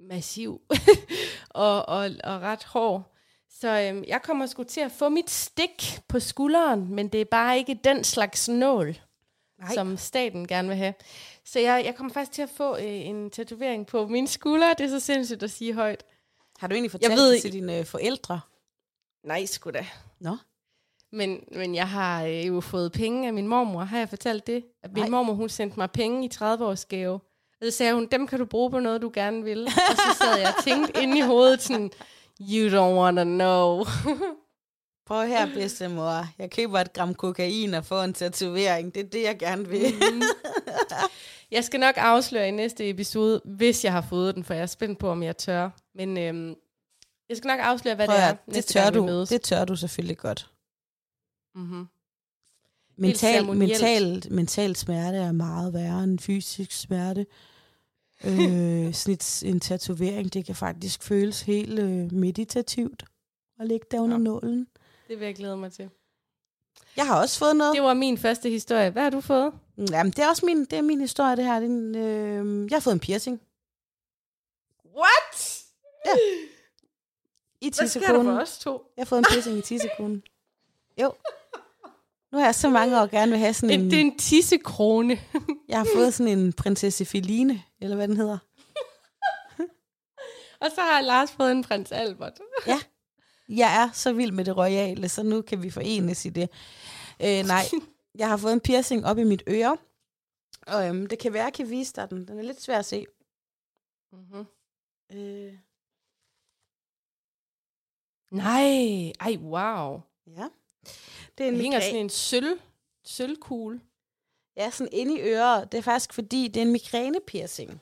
massiv 0.00 0.60
og, 1.50 1.88
og, 1.88 2.10
og 2.24 2.40
ret 2.40 2.64
hård. 2.64 3.14
Så 3.50 3.80
øhm, 3.80 4.04
jeg 4.08 4.22
kommer 4.22 4.46
sgu 4.46 4.62
til 4.62 4.80
at 4.80 4.92
få 4.92 5.08
mit 5.08 5.30
stik 5.30 6.00
på 6.08 6.20
skulderen, 6.20 6.94
men 6.94 7.08
det 7.08 7.20
er 7.20 7.24
bare 7.24 7.58
ikke 7.58 7.80
den 7.84 8.04
slags 8.04 8.48
nål, 8.48 8.96
Nej. 9.58 9.74
som 9.74 9.96
staten 9.96 10.46
gerne 10.48 10.68
vil 10.68 10.76
have. 10.76 10.94
Så 11.44 11.58
jeg, 11.60 11.82
jeg 11.84 11.94
kommer 11.94 12.12
faktisk 12.12 12.32
til 12.32 12.42
at 12.42 12.50
få 12.56 12.76
øh, 12.76 12.84
en 12.84 13.30
tatovering 13.30 13.86
på 13.86 14.06
min 14.06 14.26
skulder. 14.26 14.74
Det 14.74 14.84
er 14.84 14.88
så 14.88 15.00
sindssygt 15.00 15.42
at 15.42 15.50
sige 15.50 15.74
højt. 15.74 16.04
Har 16.58 16.66
du 16.66 16.74
egentlig 16.74 16.90
fortalt 16.90 17.10
Jeg 17.10 17.18
ved 17.18 17.32
det 17.32 17.42
til 17.42 17.52
dine 17.52 17.78
øh, 17.78 17.84
forældre? 17.84 18.40
Nej, 19.24 19.46
sgu 19.46 19.70
da. 19.70 19.86
Nå. 20.20 20.36
Men, 21.12 21.40
men 21.56 21.74
jeg 21.74 21.88
har 21.88 22.24
øh, 22.24 22.46
jo 22.46 22.60
fået 22.60 22.92
penge 22.92 23.26
af 23.26 23.32
min 23.32 23.46
mormor. 23.46 23.80
Har 23.80 23.98
jeg 23.98 24.08
fortalt 24.08 24.46
det? 24.46 24.64
At 24.82 24.92
min 24.92 25.02
Nej. 25.02 25.10
mormor, 25.10 25.32
hun 25.32 25.48
sendte 25.48 25.76
mig 25.78 25.90
penge 25.90 26.24
i 26.24 26.30
30-års 26.34 26.84
gave. 26.84 27.14
Og 27.60 27.62
så 27.62 27.70
sagde 27.70 27.94
hun, 27.94 28.08
dem 28.12 28.26
kan 28.26 28.38
du 28.38 28.44
bruge 28.44 28.70
på 28.70 28.78
noget, 28.78 29.02
du 29.02 29.10
gerne 29.14 29.44
vil. 29.44 29.64
Og 29.90 29.96
så 29.96 30.18
sad 30.18 30.38
jeg 30.38 30.54
og 30.58 30.64
tænkte 30.64 31.02
inde 31.02 31.18
i 31.18 31.20
hovedet 31.20 31.62
sådan, 31.62 31.90
you 32.40 32.68
don't 32.68 32.98
wanna 32.98 33.24
know. 33.24 33.84
Prøv 35.06 35.26
her, 35.26 35.46
bedstemor. 35.54 36.26
Jeg 36.38 36.50
køber 36.50 36.78
et 36.78 36.92
gram 36.92 37.14
kokain 37.14 37.74
og 37.74 37.84
får 37.84 38.02
en 38.02 38.12
tatovering. 38.12 38.94
Det 38.94 39.00
er 39.06 39.08
det, 39.08 39.22
jeg 39.22 39.38
gerne 39.38 39.68
vil. 39.68 39.94
Mhm. 39.94 40.22
Jeg 41.50 41.64
skal 41.64 41.80
nok 41.80 41.94
afsløre 41.96 42.48
i 42.48 42.50
næste 42.50 42.90
episode, 42.90 43.40
hvis 43.44 43.84
jeg 43.84 43.92
har 43.92 44.00
fået 44.00 44.34
den, 44.34 44.44
for 44.44 44.54
jeg 44.54 44.62
er 44.62 44.66
spændt 44.66 44.98
på, 44.98 45.10
om 45.10 45.22
jeg 45.22 45.36
tør. 45.36 45.70
Men 45.94 46.18
øhm, 46.18 46.54
jeg 47.28 47.36
skal 47.36 47.48
nok 47.48 47.60
afsløre, 47.62 47.94
hvad 47.94 48.06
Prøv 48.06 48.16
det 48.16 48.24
er, 48.24 48.28
at, 48.28 48.46
det, 48.46 48.54
næste 48.54 48.72
tør 48.72 48.90
du, 48.90 49.26
det 49.30 49.42
tør 49.42 49.64
du 49.64 49.76
selvfølgelig 49.76 50.18
godt. 50.18 50.51
Mm-hmm. 51.54 51.86
Mental, 52.96 53.32
ceremonielt. 53.34 54.30
mental, 54.30 54.76
smerte 54.76 55.18
er 55.18 55.32
meget 55.32 55.72
værre 55.72 56.04
end 56.04 56.18
fysisk 56.18 56.72
smerte. 56.72 57.26
øh, 58.24 58.94
sådan 58.94 59.14
et, 59.14 59.42
en 59.46 59.60
tatovering, 59.60 60.32
det 60.34 60.44
kan 60.46 60.54
faktisk 60.54 61.02
føles 61.02 61.42
helt 61.42 61.78
øh, 61.78 62.12
meditativt 62.12 63.04
at 63.60 63.66
ligge 63.68 63.86
der 63.90 64.00
under 64.00 64.16
Ja. 64.16 64.22
nålen. 64.22 64.66
Det 65.08 65.18
vil 65.20 65.26
jeg 65.26 65.34
glæde 65.34 65.56
mig 65.56 65.72
til. 65.72 65.90
Jeg 66.96 67.06
har 67.06 67.20
også 67.20 67.38
fået 67.38 67.56
noget. 67.56 67.74
Det 67.74 67.82
var 67.82 67.94
min 67.94 68.18
første 68.18 68.50
historie. 68.50 68.90
Hvad 68.90 69.02
har 69.02 69.10
du 69.10 69.20
fået? 69.20 69.52
Jamen, 69.90 70.10
det 70.12 70.18
er 70.18 70.28
også 70.28 70.46
min, 70.46 70.60
det 70.64 70.72
er 70.72 70.82
min 70.82 71.00
historie, 71.00 71.36
det 71.36 71.44
her. 71.44 71.60
Det 71.60 71.66
er 71.66 71.70
en, 71.70 71.94
øh, 71.94 72.70
jeg 72.70 72.76
har 72.76 72.80
fået 72.80 72.94
en 72.94 73.00
piercing 73.00 73.40
What? 74.96 75.62
i 77.60 77.72
Hvad 77.76 77.88
sker 77.88 78.00
der 78.00 78.22
for 78.22 78.40
os 78.40 78.58
to? 78.58 78.82
Jeg 78.96 79.00
har 79.02 79.06
fået 79.06 79.18
en 79.18 79.24
piercing 79.32 79.58
i 79.58 79.62
tissekonen. 79.62 80.22
Jo. 81.00 81.12
Nu 82.32 82.38
har 82.38 82.44
jeg 82.44 82.54
så 82.54 82.70
mange 82.70 83.00
år 83.00 83.06
gerne 83.06 83.30
vil 83.30 83.38
have 83.38 83.54
sådan 83.54 83.70
En, 83.70 83.80
en... 83.80 83.90
det 83.90 83.96
er 83.96 84.00
en 84.00 84.18
tissekrone. 84.18 85.18
Jeg 85.68 85.78
har 85.78 85.88
fået 85.94 86.14
sådan 86.14 86.38
en 86.38 86.52
prinsesse 86.52 87.04
Feline, 87.04 87.62
eller 87.80 87.96
hvad 87.96 88.08
den 88.08 88.16
hedder. 88.16 88.38
Og 90.64 90.70
så 90.74 90.80
har 90.80 91.00
Lars 91.00 91.32
fået 91.32 91.52
en 91.52 91.64
prins 91.64 91.92
Albert. 91.92 92.40
jeg 93.48 93.82
er 93.82 93.90
så 93.92 94.12
vild 94.12 94.32
med 94.32 94.44
det 94.44 94.56
royale, 94.56 95.08
så 95.08 95.22
nu 95.22 95.42
kan 95.42 95.62
vi 95.62 95.70
forenes 95.70 96.24
i 96.24 96.28
det. 96.28 96.50
Øh, 97.22 97.46
nej, 97.46 97.64
jeg 98.14 98.28
har 98.28 98.36
fået 98.36 98.52
en 98.52 98.60
piercing 98.60 99.06
op 99.06 99.18
i 99.18 99.24
mit 99.24 99.42
øre, 99.48 99.76
og 100.66 100.88
øhm, 100.88 101.06
det 101.06 101.18
kan 101.18 101.32
være, 101.32 101.44
jeg 101.44 101.52
kan 101.52 101.70
vise 101.70 101.92
dig 101.96 102.10
den. 102.10 102.28
Den 102.28 102.38
er 102.38 102.42
lidt 102.42 102.62
svær 102.62 102.78
at 102.78 102.84
se. 102.84 103.06
Mm-hmm. 104.12 104.46
Øh, 105.12 105.52
Nej, 108.30 109.12
ej, 109.20 109.36
wow. 109.36 110.00
ja. 110.26 110.48
Det 111.38 111.44
er 111.44 111.48
en 111.48 111.54
Det 111.54 111.62
hænger 111.62 111.80
sådan 111.80 111.96
en 111.96 112.10
sølv, 112.10 112.58
sølvkugle. 113.04 113.80
Ja, 114.56 114.70
sådan 114.70 114.92
inde 114.92 115.14
i 115.18 115.20
øret. 115.20 115.72
Det 115.72 115.78
er 115.78 115.82
faktisk 115.82 116.12
fordi, 116.12 116.48
det 116.48 116.56
er 116.56 116.64
en 116.66 116.72
migrænepiercing. 116.72 117.80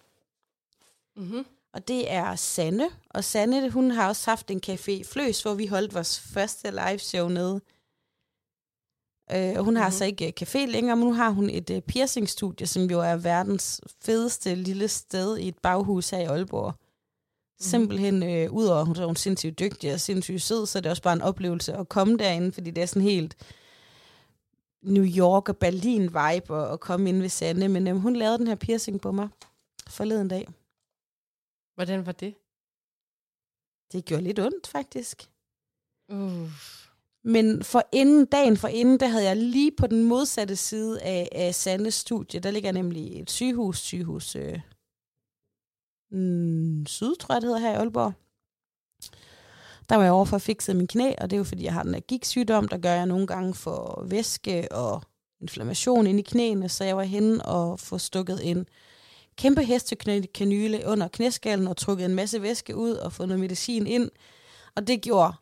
Mm-hmm. 1.16 1.47
Og 1.73 1.88
det 1.88 2.11
er 2.12 2.37
Sanne. 2.37 2.90
Og 3.11 3.25
Sanne, 3.25 3.71
hun 3.71 3.90
har 3.90 4.09
også 4.09 4.30
haft 4.30 4.50
en 4.50 4.61
café 4.66 5.04
Fløs, 5.12 5.42
hvor 5.42 5.54
vi 5.54 5.66
holdt 5.66 5.95
vores 5.95 6.21
første 6.21 6.71
live 6.71 6.99
show 6.99 7.28
nede. 7.28 7.61
Øh, 9.33 9.54
og 9.59 9.64
hun 9.64 9.76
har 9.76 9.83
Mhm. 9.83 9.87
altså 9.87 10.04
ikke 10.04 10.26
øh, 10.26 10.33
café 10.40 10.59
længere, 10.66 10.97
men 10.97 11.04
nu 11.09 11.12
har 11.14 11.30
hun 11.30 11.50
et 11.50 11.71
uh, 11.71 11.80
piercingstudie, 11.80 12.66
som 12.66 12.83
jo 12.90 13.00
er 13.00 13.16
verdens 13.16 13.80
fedeste 14.00 14.54
lille 14.54 14.88
sted 14.88 15.38
i 15.38 15.49
et 15.49 15.59
baghus 15.59 16.11
her 16.11 16.19
i 16.19 16.25
Aalborg. 16.25 16.75
Simpelthen, 17.61 18.23
øh, 18.23 18.52
udover 18.52 18.81
at 18.81 18.87
hun 18.87 18.97
er 18.97 19.07
hun 19.07 19.17
sindssygt 19.17 19.59
dygtig 19.59 19.95
og 19.95 20.00
sindssygt 20.00 20.43
sød, 20.43 20.67
så 20.67 20.79
er 20.79 20.81
det 20.81 20.90
også 20.90 21.02
bare 21.02 21.12
en 21.12 21.23
oplevelse 21.23 21.73
at 21.73 21.88
komme 21.88 22.17
derinde, 22.17 22.52
fordi 22.52 22.71
det 22.71 22.83
er 22.83 22.87
sådan 22.87 23.02
helt 23.02 23.37
New 24.83 25.05
York 25.05 25.49
og 25.49 25.57
Berlin-vibe 25.57 26.55
at, 26.55 26.73
at 26.73 26.81
komme 26.81 27.09
ind 27.09 27.21
ved 27.21 27.29
Sanne. 27.29 27.69
Men 27.69 27.88
øh, 27.88 27.97
hun 27.97 28.17
lavede 28.17 28.38
den 28.38 28.47
her 28.47 28.55
piercing 28.55 29.00
på 29.00 29.12
mig 29.12 29.29
forleden 29.88 30.29
dag. 30.29 30.49
Hvordan 31.75 32.07
var 32.07 32.12
det? 32.12 32.35
Det 33.93 34.05
gjorde 34.05 34.23
lidt 34.23 34.38
ondt, 34.38 34.67
faktisk. 34.67 35.31
Uh. 36.12 36.49
Men 37.25 37.64
for 37.64 37.83
inden, 37.93 38.26
dagen 38.26 38.57
for 38.57 38.69
inden, 38.69 39.00
der 39.00 39.07
havde 39.07 39.25
jeg 39.25 39.37
lige 39.37 39.73
på 39.76 39.87
den 39.87 40.05
modsatte 40.05 40.57
side 40.57 41.02
af, 41.02 41.29
af 41.33 41.55
Sandes 41.55 41.95
studie, 41.95 42.40
der 42.40 42.50
ligger 42.50 42.73
nemlig 42.73 43.21
et 43.21 43.31
sygehus, 43.31 43.79
sygehus 43.79 44.37
øh, 44.37 44.61
mm, 46.11 46.87
Syd, 46.87 47.17
tror 47.17 47.35
jeg 47.35 47.43
det 47.43 47.49
hedder 47.49 47.61
her 47.61 47.73
i 47.73 47.76
Aalborg. 47.76 48.12
Der 49.88 49.97
var 49.97 50.02
jeg 50.02 50.12
over 50.12 50.25
for 50.25 50.37
at 50.37 50.43
fikse 50.43 50.75
min 50.75 50.87
knæ, 50.87 51.12
og 51.19 51.31
det 51.31 51.37
er 51.37 51.38
jo 51.38 51.45
fordi, 51.45 51.64
jeg 51.64 51.73
har 51.73 51.83
den 51.83 51.95
her 51.95 52.00
gigtsygdom, 52.00 52.69
der 52.69 52.79
gør 52.79 52.93
jeg 52.93 53.07
nogle 53.07 53.26
gange 53.26 53.55
for 53.55 54.05
væske 54.09 54.73
og 54.73 55.02
inflammation 55.40 56.07
ind 56.07 56.19
i 56.19 56.23
knæene, 56.23 56.69
så 56.69 56.85
jeg 56.85 56.97
var 56.97 57.02
henne 57.02 57.47
og 57.47 57.81
få 57.81 57.99
stukket 57.99 58.50
en 58.50 58.67
kæmpe 59.37 59.64
hestekanyle 59.64 60.83
under 60.87 61.09
knæskallen 61.09 61.69
og 61.69 61.76
trukket 61.76 62.05
en 62.05 62.14
masse 62.14 62.43
væske 62.43 62.76
ud 62.76 62.93
og 62.93 63.12
fået 63.12 63.29
noget 63.29 63.40
medicin 63.40 63.87
ind. 63.87 64.11
Og 64.76 64.87
det 64.87 65.02
gjorde 65.02 65.33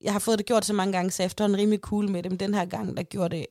jeg 0.00 0.12
har 0.12 0.18
fået 0.18 0.38
det 0.38 0.46
gjort 0.46 0.64
så 0.64 0.72
mange 0.72 0.92
gange, 0.92 1.10
så 1.10 1.22
jeg 1.22 1.24
er 1.24 1.28
efterhånden 1.28 1.58
rimelig 1.58 1.80
cool 1.80 2.10
med 2.10 2.22
det, 2.22 2.32
men 2.32 2.40
den 2.40 2.54
her 2.54 2.64
gang, 2.64 2.96
der 2.96 3.02
gjorde 3.02 3.36
det 3.36 3.46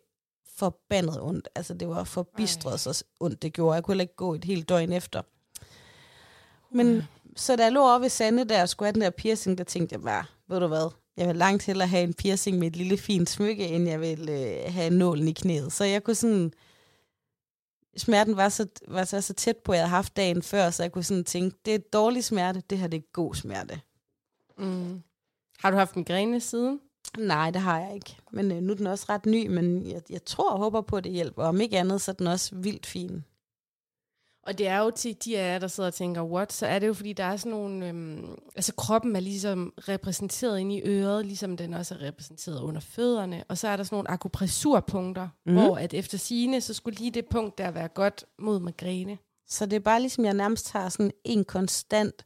forbandet 0.57 1.21
ondt. 1.21 1.49
Altså, 1.55 1.73
det 1.73 1.87
var 1.87 2.03
forbistret 2.03 2.79
så 2.79 3.03
ondt, 3.19 3.41
det 3.41 3.53
gjorde. 3.53 3.75
Jeg 3.75 3.83
kunne 3.83 3.93
heller 3.93 4.03
ikke 4.03 4.15
gå 4.15 4.33
et 4.33 4.45
helt 4.45 4.69
døgn 4.69 4.91
efter. 4.91 5.21
Men 6.75 7.03
så 7.36 7.55
da 7.55 7.63
jeg 7.63 7.72
lå 7.72 7.82
over 7.82 8.00
ved 8.00 8.10
Sande 8.10 8.46
der 8.46 8.62
og 8.62 8.70
skulle 8.70 8.88
have 8.88 8.94
den 8.94 9.01
der 9.01 9.10
piercing, 9.10 9.58
der 9.58 9.63
tænkte 9.63 9.94
jeg 9.94 10.01
bare, 10.01 10.25
ved 10.48 10.60
du 10.60 10.67
hvad, 10.67 10.91
jeg 11.17 11.27
vil 11.27 11.36
langt 11.36 11.65
hellere 11.65 11.88
have 11.88 12.03
en 12.03 12.13
piercing 12.13 12.60
med 12.60 12.67
et 12.67 12.75
lille 12.75 12.98
fint 12.98 13.29
smykke, 13.29 13.67
end 13.67 13.88
jeg 13.88 14.01
vil 14.01 14.29
øh, 14.29 14.74
have 14.74 14.89
nålen 14.89 15.27
i 15.27 15.32
knæet. 15.32 15.74
Så 15.74 15.84
jeg 15.84 16.03
kunne 16.03 16.15
sådan, 16.15 16.53
smerten 17.98 18.38
var 18.38 18.50
så, 18.50 18.67
var 18.88 19.03
så, 19.03 19.22
så 19.22 19.34
tæt 19.34 19.58
på, 19.58 19.72
at 19.72 19.77
jeg 19.77 19.84
havde 19.84 19.96
haft 19.96 20.17
dagen 20.17 20.41
før, 20.41 20.70
så 20.70 20.84
jeg 20.84 20.91
kunne 20.91 21.03
sådan 21.03 21.24
tænke, 21.24 21.58
det 21.65 21.75
er 21.75 21.79
dårlig 21.79 22.24
smerte, 22.24 22.63
det 22.70 22.77
her 22.77 22.88
det 22.88 22.98
er 22.98 23.12
god 23.13 23.36
smerte. 23.36 23.82
Mm. 24.58 25.01
Har 25.60 25.72
du 25.72 25.77
haft 25.77 25.96
migræne 25.96 26.39
siden? 26.39 26.79
Nej, 27.17 27.51
det 27.51 27.62
har 27.62 27.79
jeg 27.79 27.96
ikke. 27.96 28.17
Men 28.32 28.51
øh, 28.51 28.62
nu 28.62 28.74
er 28.74 28.77
den 28.77 28.88
også 28.88 29.05
ret 29.10 29.25
ny, 29.25 29.48
men 29.48 29.88
jeg, 29.88 30.01
jeg 30.10 30.25
tror 30.25 30.51
og 30.51 30.58
håber 30.58 30.82
på, 30.82 30.98
at 30.98 31.03
det 31.03 31.12
hjælper. 31.12 31.44
Og 31.44 31.50
om 31.50 31.62
ikke 31.62 31.79
andet, 31.79 32.01
så 32.01 32.12
er 32.12 32.15
den 32.15 32.27
også 32.27 32.55
vildt 32.55 32.86
fin. 32.86 33.24
Og 34.45 34.57
det 34.57 34.67
er 34.67 34.77
jo 34.77 34.91
til 34.91 35.25
de 35.25 35.37
af 35.37 35.53
jer, 35.53 35.59
der 35.59 35.67
sidder 35.67 35.87
og 35.87 35.93
tænker, 35.93 36.23
what? 36.23 36.53
Så 36.53 36.65
er 36.65 36.79
det 36.79 36.87
jo, 36.87 36.93
fordi 36.93 37.13
der 37.13 37.23
er 37.23 37.37
sådan 37.37 37.51
nogle... 37.51 37.87
Øhm, 37.87 38.39
altså 38.55 38.73
kroppen 38.75 39.15
er 39.15 39.19
ligesom 39.19 39.73
repræsenteret 39.77 40.59
inde 40.59 40.75
i 40.75 40.81
øret, 40.85 41.25
ligesom 41.25 41.57
den 41.57 41.73
også 41.73 41.95
er 41.95 42.01
repræsenteret 42.01 42.61
under 42.61 42.81
fødderne. 42.81 43.43
Og 43.47 43.57
så 43.57 43.67
er 43.67 43.75
der 43.75 43.83
sådan 43.83 43.95
nogle 43.95 44.11
akupressurpunkter, 44.11 45.29
mm-hmm. 45.45 45.61
hvor 45.61 45.77
at 45.77 45.93
efter 45.93 46.17
sine 46.17 46.61
så 46.61 46.73
skulle 46.73 46.97
lige 46.97 47.11
det 47.11 47.25
punkt 47.25 47.57
der 47.57 47.71
være 47.71 47.87
godt 47.87 48.25
mod 48.39 48.59
migræne. 48.59 49.17
Så 49.47 49.65
det 49.65 49.75
er 49.75 49.79
bare 49.79 49.99
ligesom, 49.99 50.25
jeg 50.25 50.33
nærmest 50.33 50.71
har 50.71 50.89
sådan 50.89 51.11
en 51.23 51.45
konstant 51.45 52.25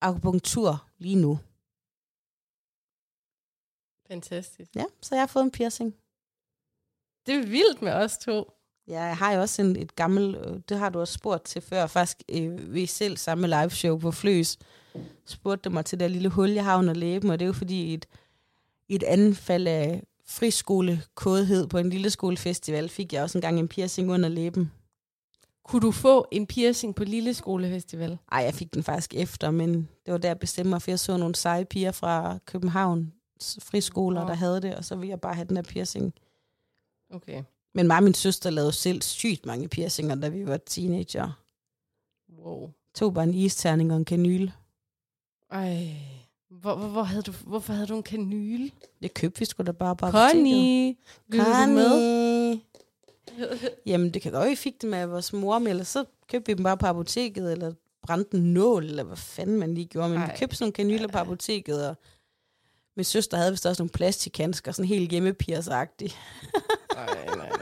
akupunktur 0.00 0.88
lige 0.98 1.16
nu. 1.16 1.38
Fantastisk. 4.08 4.76
Ja, 4.76 4.84
så 5.02 5.14
jeg 5.14 5.22
har 5.22 5.26
fået 5.26 5.44
en 5.44 5.50
piercing. 5.50 5.94
Det 7.26 7.34
er 7.34 7.46
vildt 7.46 7.82
med 7.82 7.92
os 7.92 8.18
to. 8.18 8.59
Jeg 8.90 9.16
har 9.16 9.32
jo 9.32 9.40
også 9.40 9.62
en, 9.62 9.76
et 9.76 9.96
gammelt, 9.96 10.36
øh, 10.36 10.60
det 10.68 10.78
har 10.78 10.88
du 10.88 11.00
også 11.00 11.14
spurgt 11.14 11.44
til 11.44 11.62
før, 11.62 11.86
faktisk 11.86 12.22
øh, 12.32 12.74
vi 12.74 12.86
selv 12.86 13.16
samme 13.16 13.46
live 13.46 13.70
show 13.70 13.98
på 13.98 14.10
Fløs, 14.10 14.58
spurgte 15.26 15.68
du 15.68 15.74
mig 15.74 15.84
til 15.84 16.00
det 16.00 16.10
lille 16.10 16.28
hul, 16.28 16.50
jeg 16.50 16.64
har 16.64 16.78
under 16.78 16.94
læben, 16.94 17.30
og 17.30 17.38
det 17.38 17.44
er 17.44 17.46
jo 17.46 17.52
fordi 17.52 17.94
et, 17.94 18.06
et 18.88 19.02
anfald 19.02 19.66
af 19.66 20.02
friskolekodhed 20.26 21.66
på 21.66 21.78
en 21.78 21.90
lille 21.90 22.10
skolefestival, 22.10 22.88
fik 22.88 23.12
jeg 23.12 23.22
også 23.22 23.38
engang 23.38 23.58
en 23.58 23.68
piercing 23.68 24.12
under 24.12 24.28
læben. 24.28 24.72
Kunne 25.64 25.80
du 25.80 25.90
få 25.90 26.28
en 26.32 26.46
piercing 26.46 26.94
på 26.94 27.04
Lille 27.04 27.34
Skolefestival? 27.34 28.18
Ej, 28.32 28.42
jeg 28.42 28.54
fik 28.54 28.74
den 28.74 28.82
faktisk 28.82 29.14
efter, 29.14 29.50
men 29.50 29.88
det 30.06 30.12
var 30.12 30.18
der 30.18 30.28
jeg 30.28 30.38
bestemte 30.38 30.68
mig, 30.68 30.82
for 30.82 30.90
jeg 30.90 30.98
så 30.98 31.16
nogle 31.16 31.34
seje 31.34 31.64
piger 31.64 31.92
fra 31.92 32.38
København 32.44 33.12
friskoler, 33.62 34.20
Nå. 34.20 34.28
der 34.28 34.34
havde 34.34 34.62
det, 34.62 34.74
og 34.74 34.84
så 34.84 34.96
ville 34.96 35.10
jeg 35.10 35.20
bare 35.20 35.34
have 35.34 35.44
den 35.48 35.56
her 35.56 35.62
piercing. 35.62 36.14
Okay. 37.10 37.42
Men 37.74 37.86
mig 37.86 37.96
og 37.96 38.02
min 38.02 38.14
søster 38.14 38.50
lavede 38.50 38.72
selv 38.72 39.02
sygt 39.02 39.46
mange 39.46 39.68
piercinger, 39.68 40.14
da 40.14 40.28
vi 40.28 40.46
var 40.46 40.56
teenager. 40.56 41.40
Wow. 42.38 42.70
Tog 42.94 43.14
bare 43.14 43.24
en 43.24 43.34
isterning 43.34 43.90
og 43.92 43.96
en 43.96 44.04
kanyle. 44.04 44.52
Ej. 45.50 45.88
Hvor, 46.50 46.76
hvor, 46.76 46.88
hvor 46.88 47.02
havde 47.02 47.22
du, 47.22 47.32
hvorfor 47.32 47.72
havde 47.72 47.86
du 47.86 47.96
en 47.96 48.02
kanyle? 48.02 48.70
Det 49.02 49.14
købte 49.14 49.38
vi 49.38 49.44
sgu 49.44 49.62
da 49.62 49.72
bare 49.72 49.96
på. 49.96 50.10
Connie! 50.10 50.96
Med? 51.28 51.38
Connie! 51.44 52.60
Jamen, 53.86 54.14
det 54.14 54.22
kan 54.22 54.32
godt 54.32 54.50
vi 54.50 54.56
fik 54.56 54.82
dem 54.82 54.94
af 54.94 55.10
vores 55.10 55.32
mor, 55.32 55.58
men 55.58 55.68
ellers 55.68 55.88
så 55.88 56.04
købte 56.28 56.46
vi 56.46 56.54
dem 56.56 56.64
bare 56.64 56.76
på 56.76 56.86
apoteket, 56.86 57.52
eller 57.52 57.72
brændte 58.02 58.36
en 58.36 58.54
nål, 58.54 58.84
eller 58.84 59.02
hvad 59.02 59.16
fanden 59.16 59.58
man 59.58 59.74
lige 59.74 59.86
gjorde. 59.86 60.08
Men 60.08 60.18
Ej. 60.18 60.26
Vi 60.26 60.38
købte 60.38 60.56
sådan 60.56 60.64
nogle 60.64 60.72
kanyler 60.72 61.08
på 61.08 61.18
apoteket, 61.18 61.88
og 61.88 61.96
min 62.96 63.04
søster 63.04 63.36
havde 63.36 63.50
vist 63.50 63.66
også 63.66 63.82
nogle 63.82 63.90
plastikhandsker, 63.90 64.72
sådan 64.72 64.88
helt 64.88 65.10
hjemmepiersagtigt. 65.10 66.16
Nej, 66.94 67.26
nej. 67.36 67.59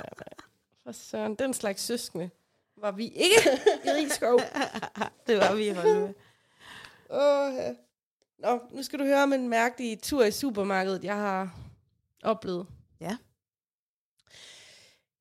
For 0.88 0.92
søren, 0.92 1.35
den 1.35 1.54
slags 1.54 1.83
søskende 1.83 2.30
var 2.76 2.90
vi 2.90 3.04
ikke 3.04 3.50
i 3.85 3.88
Rigskov. 3.88 4.40
det 5.26 5.38
var 5.38 5.54
vi 5.54 5.66
i 5.66 5.71
Holme. 5.71 6.14
Åh, 7.11 7.54
ja. 7.54 7.75
Nå, 8.38 8.61
nu 8.71 8.83
skal 8.83 8.99
du 8.99 9.04
høre 9.04 9.23
om 9.23 9.33
en 9.33 9.49
mærkelig 9.49 10.02
tur 10.02 10.25
i 10.25 10.30
supermarkedet, 10.30 11.04
jeg 11.04 11.14
har 11.16 11.59
oplevet. 12.23 12.66
Ja. 13.00 13.16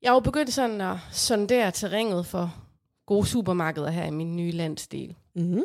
Jeg 0.02 0.10
har 0.10 0.14
jo 0.14 0.20
begyndt 0.20 0.54
sådan 0.54 0.82
at 0.82 0.98
sondere 1.12 1.72
terrænet 1.72 2.26
for 2.26 2.56
gode 3.06 3.28
supermarkeder 3.28 3.90
her 3.90 4.06
i 4.06 4.12
min 4.12 4.36
nye 4.36 4.52
landsdel. 4.52 5.16
Mm-hmm. 5.36 5.64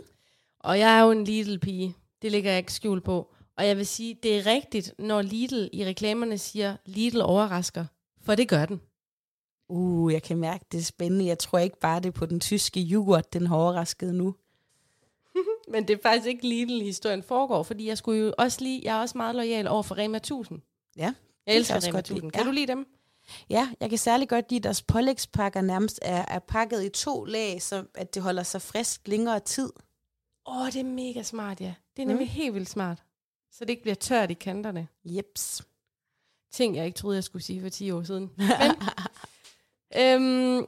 Og 0.61 0.79
jeg 0.79 0.99
er 0.99 1.03
jo 1.03 1.11
en 1.11 1.25
Lidl 1.25 1.59
pige. 1.59 1.97
Det 2.23 2.33
ligger 2.33 2.51
jeg 2.51 2.59
ikke 2.59 2.73
skjul 2.73 3.01
på. 3.01 3.35
Og 3.57 3.67
jeg 3.67 3.77
vil 3.77 3.87
sige, 3.87 4.19
det 4.23 4.39
er 4.39 4.47
rigtigt, 4.47 4.95
når 4.99 5.23
Lidl 5.23 5.69
i 5.73 5.85
reklamerne 5.85 6.39
siger, 6.39 6.77
Lidl 6.85 7.21
overrasker. 7.21 7.85
For 8.23 8.35
det 8.35 8.49
gør 8.49 8.67
den. 8.67 8.81
Uh, 9.69 10.13
jeg 10.13 10.23
kan 10.23 10.37
mærke, 10.37 10.65
det 10.73 10.79
er 10.79 10.85
spændende. 10.85 11.27
Jeg 11.27 11.39
tror 11.39 11.59
ikke 11.59 11.79
bare, 11.81 12.01
det 12.01 12.07
er 12.07 12.11
på 12.13 12.27
den 12.27 12.41
tyske 12.41 12.81
yoghurt, 12.81 13.33
den 13.33 13.47
har 13.47 13.57
overrasket 13.57 14.15
nu. 14.15 14.35
Men 15.73 15.89
det 15.89 15.95
er 15.95 16.03
faktisk 16.03 16.27
ikke 16.29 16.49
Lidl, 16.49 16.83
historien 16.83 17.23
foregår, 17.23 17.63
fordi 17.63 17.87
jeg 17.89 17.99
skulle 17.99 18.21
jo 18.21 18.35
også 18.39 18.61
lige, 18.61 18.81
jeg 18.85 18.97
er 18.97 19.01
også 19.01 19.19
meget 19.19 19.35
lojal 19.35 19.69
over 19.69 19.83
for 19.83 19.99
Rema 19.99 20.17
1000. 20.17 20.61
Ja, 20.97 21.15
Jeg 21.47 21.57
elsker 21.57 21.75
Rema 21.75 21.91
godt 21.91 22.09
lide. 22.09 22.17
1000. 22.19 22.33
Kan 22.33 22.41
Ja. 22.43 22.47
du 22.47 22.53
lide 22.53 22.67
dem? 22.67 22.87
Ja, 23.51 23.71
jeg 23.81 23.89
kan 23.89 23.99
særlig 23.99 24.29
godt 24.29 24.51
lide, 24.51 24.59
at 24.59 24.65
deres 24.65 24.83
pålægspakker 24.83 25.61
nærmest 25.61 25.99
er, 26.03 26.25
er 26.29 26.39
pakket 26.39 26.85
i 26.85 26.89
to 26.89 27.25
lag, 27.25 27.63
så 27.63 27.85
at 27.95 28.15
det 28.15 28.23
holder 28.23 28.43
sig 28.43 28.63
frisk 28.63 29.09
længere 29.09 29.41
tid. 29.41 29.73
Åh, 30.47 30.61
oh, 30.61 30.67
det 30.67 30.77
er 30.81 30.85
mega 30.85 31.23
smart, 31.23 31.61
ja. 31.61 31.75
Det 31.97 32.03
er 32.03 32.07
nemlig 32.07 32.27
mm. 32.27 32.31
helt 32.33 32.55
vildt 32.55 32.69
smart. 32.69 33.03
Så 33.53 33.65
det 33.65 33.71
ikke 33.71 33.83
bliver 33.83 33.95
tørt 33.95 34.31
i 34.31 34.35
kanterne. 34.35 34.89
Jeps. 35.05 35.63
Ting, 36.53 36.77
jeg 36.77 36.87
ikke 36.87 36.97
troede, 36.97 37.17
jeg 37.17 37.25
skulle 37.25 37.43
sige 37.43 37.61
for 37.63 37.69
10 37.69 37.91
år 37.91 38.03
siden. 38.03 38.31
Men, 38.37 38.49
øhm, 39.99 40.67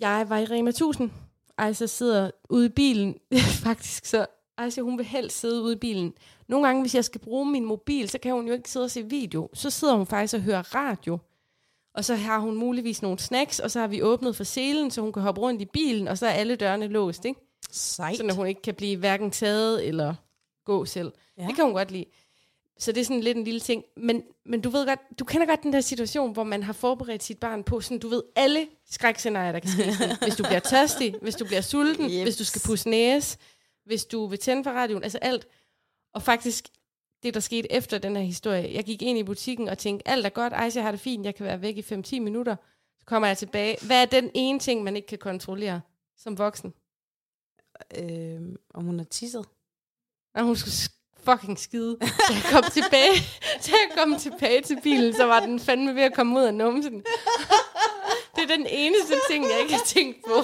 jeg 0.00 0.26
var 0.28 0.38
i 0.38 0.44
Rema 0.44 0.70
1000. 0.70 1.10
Ejsa 1.58 1.86
sidder 1.86 2.30
ude 2.48 2.66
i 2.66 2.68
bilen. 2.68 3.14
Faktisk 3.64 4.06
så, 4.06 4.26
Ejsa, 4.58 4.80
hun 4.80 4.98
vil 4.98 5.06
helst 5.06 5.40
sidde 5.40 5.62
ude 5.62 5.72
i 5.72 5.78
bilen. 5.78 6.14
Nogle 6.48 6.66
gange, 6.66 6.82
hvis 6.82 6.94
jeg 6.94 7.04
skal 7.04 7.20
bruge 7.20 7.46
min 7.46 7.64
mobil, 7.64 8.08
så 8.08 8.18
kan 8.18 8.32
hun 8.32 8.46
jo 8.46 8.52
ikke 8.52 8.70
sidde 8.70 8.84
og 8.84 8.90
se 8.90 9.02
video. 9.02 9.48
Så 9.52 9.70
sidder 9.70 9.94
hun 9.94 10.06
faktisk 10.06 10.34
og 10.34 10.40
hører 10.40 10.74
radio. 10.74 11.18
Og 11.94 12.04
så 12.04 12.14
har 12.14 12.38
hun 12.38 12.56
muligvis 12.56 13.02
nogle 13.02 13.18
snacks, 13.18 13.58
og 13.58 13.70
så 13.70 13.80
har 13.80 13.86
vi 13.86 14.02
åbnet 14.02 14.36
for 14.36 14.44
selen, 14.44 14.90
så 14.90 15.00
hun 15.00 15.12
kan 15.12 15.22
hoppe 15.22 15.40
rundt 15.40 15.62
i 15.62 15.64
bilen, 15.64 16.08
og 16.08 16.18
så 16.18 16.26
er 16.26 16.30
alle 16.30 16.56
dørene 16.56 16.86
låst, 16.86 17.24
ikke? 17.24 17.40
Sejt. 17.70 18.16
Sådan 18.16 18.30
at 18.30 18.36
hun 18.36 18.46
ikke 18.46 18.62
kan 18.62 18.74
blive 18.74 18.96
hverken 18.96 19.30
taget 19.30 19.88
eller 19.88 20.14
gå 20.64 20.84
selv. 20.84 21.12
Ja. 21.36 21.42
Ja. 21.42 21.48
Det 21.48 21.56
kan 21.56 21.64
hun 21.64 21.74
godt 21.74 21.90
lide. 21.90 22.04
Så 22.78 22.92
det 22.92 23.00
er 23.00 23.04
sådan 23.04 23.20
lidt 23.20 23.36
en 23.36 23.44
lille 23.44 23.60
ting. 23.60 23.84
Men, 23.96 24.22
men 24.46 24.60
du 24.60 24.70
ved 24.70 24.86
godt, 24.86 25.00
du 25.18 25.24
kender 25.24 25.46
godt 25.46 25.62
den 25.62 25.72
der 25.72 25.80
situation, 25.80 26.32
hvor 26.32 26.44
man 26.44 26.62
har 26.62 26.72
forberedt 26.72 27.22
sit 27.22 27.38
barn 27.40 27.64
på 27.64 27.80
sådan, 27.80 27.98
du 27.98 28.08
ved, 28.08 28.22
alle 28.36 28.68
skrækscenarier, 28.90 29.52
der 29.52 29.58
kan 29.60 29.70
ske. 29.70 29.94
Sådan, 29.94 30.16
hvis 30.22 30.36
du 30.36 30.42
bliver 30.42 30.60
tørstig, 30.60 31.14
hvis 31.22 31.34
du 31.34 31.44
bliver 31.44 31.60
sulten, 31.60 32.04
Jeps. 32.04 32.22
hvis 32.22 32.36
du 32.36 32.44
skal 32.44 32.62
pusse 32.66 32.88
næse, 32.90 33.38
hvis 33.84 34.04
du 34.04 34.26
vil 34.26 34.38
tænde 34.38 34.64
for 34.64 34.70
radioen, 34.70 35.02
altså 35.02 35.18
alt. 35.18 35.46
Og 36.14 36.22
faktisk, 36.22 36.68
det 37.22 37.34
der 37.34 37.40
skete 37.40 37.72
efter 37.72 37.98
den 37.98 38.16
her 38.16 38.22
historie, 38.22 38.74
jeg 38.74 38.84
gik 38.84 39.02
ind 39.02 39.18
i 39.18 39.22
butikken 39.22 39.68
og 39.68 39.78
tænkte, 39.78 40.08
alt 40.08 40.26
er 40.26 40.30
godt, 40.30 40.52
Ejse, 40.52 40.76
jeg 40.78 40.84
har 40.84 40.90
det 40.90 41.00
fint, 41.00 41.26
jeg 41.26 41.34
kan 41.34 41.46
være 41.46 41.60
væk 41.62 41.76
i 41.76 41.80
5-10 41.80 42.20
minutter. 42.20 42.56
Så 42.98 43.04
kommer 43.06 43.28
jeg 43.28 43.38
tilbage. 43.38 43.76
Hvad 43.86 44.02
er 44.02 44.06
den 44.06 44.30
ene 44.34 44.58
ting, 44.58 44.82
man 44.82 44.96
ikke 44.96 45.08
kan 45.08 45.18
kontrollere 45.18 45.80
som 46.16 46.38
voksen? 46.38 46.74
Øh, 47.98 48.40
om 48.74 48.84
hun 48.84 48.98
har 48.98 49.04
tisset. 49.06 49.44
Og 50.34 50.44
hun 50.44 50.56
skulle 50.56 50.72
sk- 50.74 51.03
fucking 51.24 51.58
skide. 51.58 51.96
Så 52.02 52.32
jeg 52.32 52.42
kom 52.50 52.64
tilbage, 52.72 53.16
så 53.60 53.70
jeg 53.70 53.98
kom 53.98 54.16
tilbage 54.18 54.62
til 54.62 54.78
bilen, 54.82 55.14
så 55.14 55.24
var 55.24 55.40
den 55.40 55.60
fandme 55.60 55.94
ved 55.94 56.02
at 56.02 56.14
komme 56.14 56.40
ud 56.40 56.44
af 56.44 56.54
numsen. 56.54 57.02
Det 58.36 58.42
er 58.42 58.56
den 58.56 58.66
eneste 58.66 59.14
ting, 59.30 59.44
jeg 59.50 59.60
ikke 59.60 59.74
har 59.74 59.84
tænkt 59.86 60.24
på. 60.26 60.34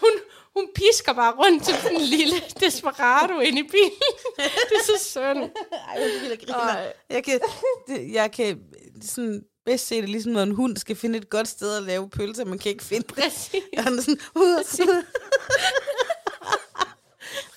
Hun, 0.00 0.10
hun 0.56 0.68
pisker 0.74 1.12
bare 1.12 1.32
rundt 1.32 1.64
til 1.64 1.74
sådan 1.74 1.96
en 1.96 2.02
lille 2.02 2.34
desperado 2.60 3.38
ind 3.38 3.58
i 3.58 3.62
bilen. 3.62 3.90
Det 4.36 4.76
er 4.76 4.84
så 4.84 5.04
synd. 5.04 5.50
Ej, 5.72 6.02
jeg 6.02 6.10
vil 6.22 6.38
grine. 6.46 6.58
Ej. 6.58 6.92
Jeg 7.10 7.24
kan, 7.24 7.40
det, 7.88 8.12
jeg 8.12 8.32
kan 8.32 8.60
sådan 9.02 9.42
bedst 9.66 9.86
se 9.86 10.00
det 10.00 10.08
ligesom, 10.08 10.32
når 10.32 10.42
en 10.42 10.54
hund 10.54 10.76
skal 10.76 10.96
finde 10.96 11.18
et 11.18 11.30
godt 11.30 11.48
sted 11.48 11.76
at 11.76 11.82
lave 11.82 12.10
pølser, 12.10 12.44
man 12.44 12.58
kan 12.58 12.70
ikke 12.72 12.84
finde 12.84 13.06
det. 13.06 13.14
Præcis. 13.14 13.62
Og 13.76 13.84
han 13.84 13.98
er 13.98 14.02
sådan, 14.02 14.20
uh, 14.34 14.42
uh. 14.42 15.04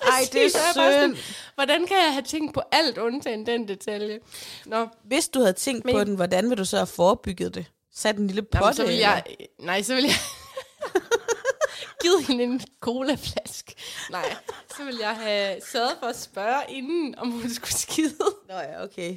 Ej, 0.06 0.20
det 0.32 0.44
er 0.44 0.48
synd. 0.72 1.16
Hvordan 1.54 1.86
kan 1.86 1.96
jeg 1.96 2.12
have 2.12 2.22
tænkt 2.22 2.54
på 2.54 2.62
alt 2.72 2.98
undtagen 2.98 3.46
den 3.46 3.68
detalje? 3.68 4.18
Nå, 4.66 4.88
Hvis 5.04 5.28
du 5.28 5.40
havde 5.40 5.52
tænkt 5.52 5.84
Men- 5.84 5.94
på 5.94 6.04
den, 6.04 6.14
hvordan 6.14 6.50
vil 6.50 6.58
du 6.58 6.64
så 6.64 6.76
have 6.76 6.86
forebygget 6.86 7.54
det? 7.54 7.66
Sat 7.94 8.16
en 8.16 8.26
lille 8.26 8.42
potte? 8.42 8.58
Jamen, 8.64 8.74
så 8.74 8.82
vil 8.82 8.92
eller? 8.94 9.08
jeg... 9.08 9.24
Nej, 9.60 9.82
så 9.82 9.94
vil 9.94 10.04
jeg... 10.04 10.12
givet 12.02 12.26
hende 12.26 12.44
en 12.44 12.60
colaflaske. 12.80 13.74
Nej, 14.10 14.34
så 14.76 14.84
vil 14.84 14.96
jeg 15.00 15.16
have 15.16 15.60
sørget 15.72 15.96
for 16.00 16.06
at 16.06 16.18
spørge 16.20 16.62
inden, 16.68 17.18
om 17.18 17.30
hun 17.30 17.50
skulle 17.50 17.74
skide. 17.74 18.14
Nå 18.48 18.54
ja, 18.54 18.84
okay. 18.84 19.16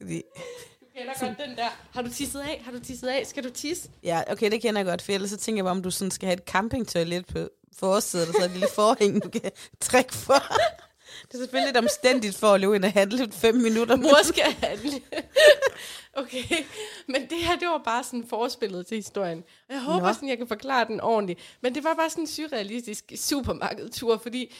Fordi, 0.00 0.22
Kender 1.18 1.34
godt 1.34 1.48
den 1.48 1.56
der. 1.56 1.68
Har 1.92 2.02
du 2.02 2.10
tisset 2.10 2.40
af? 2.40 2.62
Har 2.64 2.72
du 2.72 2.80
tisset 2.80 3.08
af? 3.08 3.26
Skal 3.26 3.44
du 3.44 3.50
tisse? 3.50 3.88
ja, 4.02 4.22
okay, 4.30 4.50
det 4.50 4.62
kender 4.62 4.80
jeg 4.80 4.86
godt, 4.86 5.02
for 5.02 5.12
ellers 5.12 5.30
så 5.30 5.36
tænker 5.36 5.58
jeg 5.58 5.64
bare, 5.64 5.70
om 5.72 5.82
du 5.82 5.90
sådan 5.90 6.10
skal 6.10 6.26
have 6.26 6.36
et 6.36 6.44
campingtoilet 6.46 7.26
på 7.26 7.48
forsiden, 7.78 8.28
og 8.28 8.34
så 8.34 8.44
et 8.44 8.50
lille 8.50 8.68
forhæng, 8.80 9.22
du 9.24 9.28
kan 9.28 9.50
trække 9.80 10.14
for. 10.14 10.42
Det 11.22 11.34
er 11.34 11.38
selvfølgelig 11.38 11.68
lidt 11.68 11.84
omstændigt 11.84 12.36
for 12.36 12.46
at 12.46 12.60
løbe 12.60 12.76
ind 12.76 12.84
og 12.84 12.92
handle 12.92 13.32
fem 13.32 13.54
minutter. 13.54 13.96
Mor 13.96 14.22
skal 14.24 14.52
handle. 14.62 15.00
Okay, 16.14 16.44
men 17.08 17.22
det 17.22 17.38
her, 17.38 17.56
det 17.56 17.68
var 17.68 17.80
bare 17.84 18.04
sådan 18.04 18.24
forspillet 18.28 18.86
til 18.86 18.96
historien. 18.96 19.44
Og 19.68 19.74
jeg 19.74 19.82
håber 19.82 20.06
Nå. 20.06 20.12
sådan, 20.12 20.28
jeg 20.28 20.38
kan 20.38 20.48
forklare 20.48 20.84
den 20.84 21.00
ordentligt. 21.00 21.40
Men 21.60 21.74
det 21.74 21.84
var 21.84 21.94
bare 21.94 22.10
sådan 22.10 22.24
en 22.24 22.28
surrealistisk 22.28 23.12
supermarkedtur, 23.16 24.18
fordi 24.18 24.54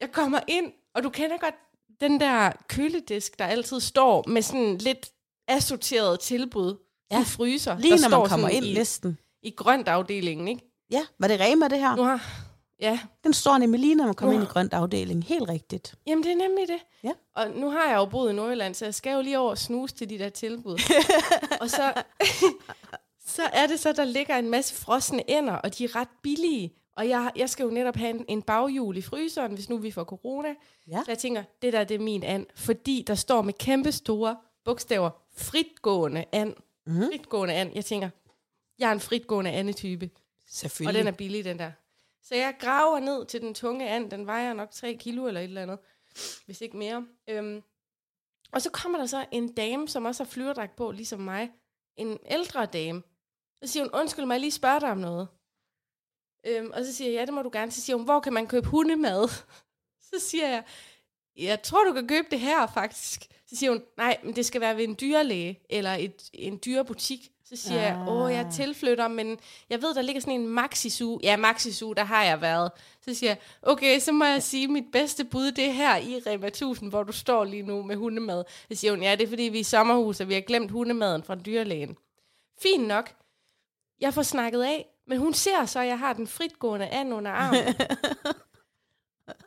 jeg 0.00 0.12
kommer 0.12 0.40
ind, 0.48 0.72
og 0.94 1.02
du 1.02 1.10
kender 1.10 1.38
godt 1.38 1.54
den 2.00 2.20
der 2.20 2.52
køledisk, 2.68 3.38
der 3.38 3.44
altid 3.44 3.80
står 3.80 4.24
med 4.28 4.42
sådan 4.42 4.78
lidt 4.78 5.10
assorteret 5.48 6.20
tilbud. 6.20 6.76
Ja. 7.10 7.18
En 7.18 7.24
fryser, 7.24 7.78
Lige 7.78 7.90
der 7.92 8.00
når 8.00 8.08
står 8.08 8.18
man 8.20 8.28
kommer 8.28 8.48
ind 8.48 8.64
i, 8.64 8.74
næsten. 8.74 9.18
i 9.42 9.50
grønt 9.50 9.88
afdelingen, 9.88 10.48
ikke? 10.48 10.62
Ja, 10.90 11.02
var 11.18 11.28
det 11.28 11.40
Rema, 11.40 11.68
det 11.68 11.78
her? 11.78 11.96
Nu 11.96 12.02
har, 12.02 12.26
ja, 12.80 13.00
Den 13.24 13.32
står 13.34 13.58
nemlig 13.58 13.80
lige, 13.80 13.94
når 13.94 14.04
man 14.04 14.14
kommer 14.14 14.34
ind 14.34 14.42
i 14.42 14.46
grønt 14.46 14.72
afdeling. 14.74 15.24
Helt 15.24 15.48
rigtigt. 15.48 15.94
Jamen, 16.06 16.24
det 16.24 16.32
er 16.32 16.36
nemlig 16.36 16.68
det. 16.68 16.78
Ja. 17.04 17.12
Og 17.36 17.50
nu 17.50 17.70
har 17.70 17.88
jeg 17.88 17.96
jo 17.96 18.04
boet 18.04 18.30
i 18.30 18.34
Nordjylland, 18.34 18.74
så 18.74 18.84
jeg 18.84 18.94
skal 18.94 19.12
jo 19.12 19.20
lige 19.20 19.38
over 19.38 19.50
og 19.50 19.58
snuse 19.58 19.94
til 19.94 20.10
de 20.10 20.18
der 20.18 20.28
tilbud. 20.28 20.78
og 21.60 21.70
så, 21.70 21.92
så 23.36 23.42
er 23.52 23.66
det 23.66 23.80
så, 23.80 23.92
der 23.92 24.04
ligger 24.04 24.36
en 24.36 24.50
masse 24.50 24.74
frosne 24.74 25.22
ænder, 25.28 25.54
og 25.54 25.78
de 25.78 25.84
er 25.84 25.96
ret 25.96 26.08
billige. 26.22 26.72
Og 26.96 27.08
jeg, 27.08 27.30
jeg 27.36 27.50
skal 27.50 27.64
jo 27.64 27.70
netop 27.70 27.96
have 27.96 28.10
en, 28.10 28.24
en 28.28 28.42
baghjul 28.42 28.96
i 28.96 29.02
fryseren, 29.02 29.52
hvis 29.54 29.68
nu 29.68 29.76
vi 29.78 29.90
får 29.90 30.04
corona. 30.04 30.48
Ja. 30.88 30.96
Så 30.96 31.10
jeg 31.10 31.18
tænker, 31.18 31.42
det 31.62 31.72
der 31.72 31.84
det 31.84 31.94
er 31.94 31.98
min 31.98 32.22
and. 32.22 32.46
Fordi 32.54 33.04
der 33.06 33.14
står 33.14 33.42
med 33.42 33.52
kæmpe 33.52 33.92
store 33.92 34.36
bogstaver, 34.64 35.10
fritgående 35.36 36.24
and. 36.32 36.54
Mhm. 36.86 37.02
Fritgående 37.06 37.54
and. 37.54 37.74
Jeg 37.74 37.84
tænker, 37.84 38.10
jeg 38.78 38.88
er 38.88 38.92
en 38.92 39.00
fritgående 39.00 39.50
andetype. 39.50 40.10
Og 40.14 40.20
Selvfølgelig. 40.48 40.98
den 40.98 41.12
er 41.12 41.16
billig, 41.16 41.44
den 41.44 41.58
der. 41.58 41.72
Så 42.22 42.34
jeg 42.34 42.56
graver 42.58 43.00
ned 43.00 43.26
til 43.26 43.40
den 43.40 43.54
tunge 43.54 43.88
and. 43.88 44.10
Den 44.10 44.26
vejer 44.26 44.52
nok 44.52 44.70
3 44.70 44.94
kilo 45.00 45.26
eller 45.26 45.40
et 45.40 45.44
eller 45.44 45.62
andet. 45.62 45.78
Hvis 46.46 46.60
ikke 46.60 46.76
mere. 46.76 47.06
Øhm, 47.28 47.62
og 48.52 48.62
så 48.62 48.70
kommer 48.70 48.98
der 48.98 49.06
så 49.06 49.26
en 49.32 49.54
dame, 49.54 49.88
som 49.88 50.04
også 50.04 50.24
har 50.24 50.30
flyverdragt 50.30 50.76
på, 50.76 50.90
ligesom 50.90 51.20
mig. 51.20 51.50
En 51.96 52.18
ældre 52.26 52.66
dame. 52.66 53.02
Så 53.62 53.72
siger 53.72 53.82
hun, 53.82 53.90
undskyld 53.94 54.24
mig, 54.24 54.34
jeg 54.34 54.40
lige 54.40 54.50
spørge 54.50 54.80
dig 54.80 54.90
om 54.90 54.98
noget. 54.98 55.28
Øhm, 56.46 56.70
og 56.70 56.84
så 56.84 56.94
siger 56.94 57.10
jeg, 57.10 57.18
ja, 57.18 57.24
det 57.24 57.34
må 57.34 57.42
du 57.42 57.50
gerne. 57.52 57.72
Så 57.72 57.80
siger 57.80 57.96
hun, 57.96 58.04
hvor 58.04 58.20
kan 58.20 58.32
man 58.32 58.46
købe 58.46 58.68
hundemad? 58.68 59.28
Så 60.10 60.20
siger 60.20 60.48
jeg, 60.48 60.64
jeg 61.36 61.62
tror, 61.62 61.84
du 61.84 61.92
kan 61.92 62.08
købe 62.08 62.26
det 62.30 62.40
her, 62.40 62.66
faktisk. 62.66 63.28
Så 63.46 63.56
siger 63.56 63.70
hun, 63.70 63.82
nej, 63.96 64.16
men 64.24 64.36
det 64.36 64.46
skal 64.46 64.60
være 64.60 64.76
ved 64.76 64.84
en 64.84 64.96
dyrlæge, 65.00 65.60
eller 65.70 65.90
et, 65.90 66.30
en 66.32 66.60
dyrebutik. 66.64 67.28
Så 67.44 67.56
siger 67.56 67.78
ah. 67.78 67.84
jeg, 67.84 68.08
åh, 68.08 68.32
jeg 68.32 68.40
er 68.40 68.50
tilflytter, 68.50 69.08
men 69.08 69.38
jeg 69.70 69.82
ved, 69.82 69.94
der 69.94 70.02
ligger 70.02 70.20
sådan 70.20 70.40
en 70.40 70.48
Maxisu. 70.48 71.18
Ja, 71.22 71.36
Maxisu, 71.36 71.92
der 71.92 72.04
har 72.04 72.24
jeg 72.24 72.40
været. 72.40 72.70
Så 73.04 73.14
siger 73.14 73.30
jeg, 73.30 73.38
okay, 73.62 74.00
så 74.00 74.12
må 74.12 74.24
jeg 74.24 74.42
sige, 74.42 74.68
mit 74.68 74.84
bedste 74.92 75.24
bud, 75.24 75.52
det 75.52 75.64
er 75.64 75.72
her 75.72 75.96
i 75.96 76.22
Rema 76.26 76.46
1000, 76.46 76.90
hvor 76.90 77.02
du 77.02 77.12
står 77.12 77.44
lige 77.44 77.62
nu 77.62 77.82
med 77.82 77.96
hundemad. 77.96 78.44
Så 78.70 78.78
siger 78.78 78.92
hun, 78.92 79.02
ja, 79.02 79.14
det 79.14 79.24
er 79.24 79.28
fordi, 79.28 79.42
vi 79.42 79.56
er 79.56 79.60
i 79.60 79.62
sommerhus, 79.64 80.20
og 80.20 80.28
vi 80.28 80.34
har 80.34 80.40
glemt 80.40 80.70
hundemaden 80.70 81.22
fra 81.22 81.34
dyrlægen. 81.34 81.96
Fint 82.62 82.86
nok. 82.86 83.12
Jeg 84.00 84.14
får 84.14 84.22
snakket 84.22 84.62
af, 84.62 84.86
men 85.06 85.18
hun 85.18 85.34
ser 85.34 85.66
så, 85.66 85.80
at 85.80 85.86
jeg 85.86 85.98
har 85.98 86.12
den 86.12 86.26
fritgående 86.26 86.88
and 86.88 87.14
under 87.14 87.30
armen. 87.30 87.64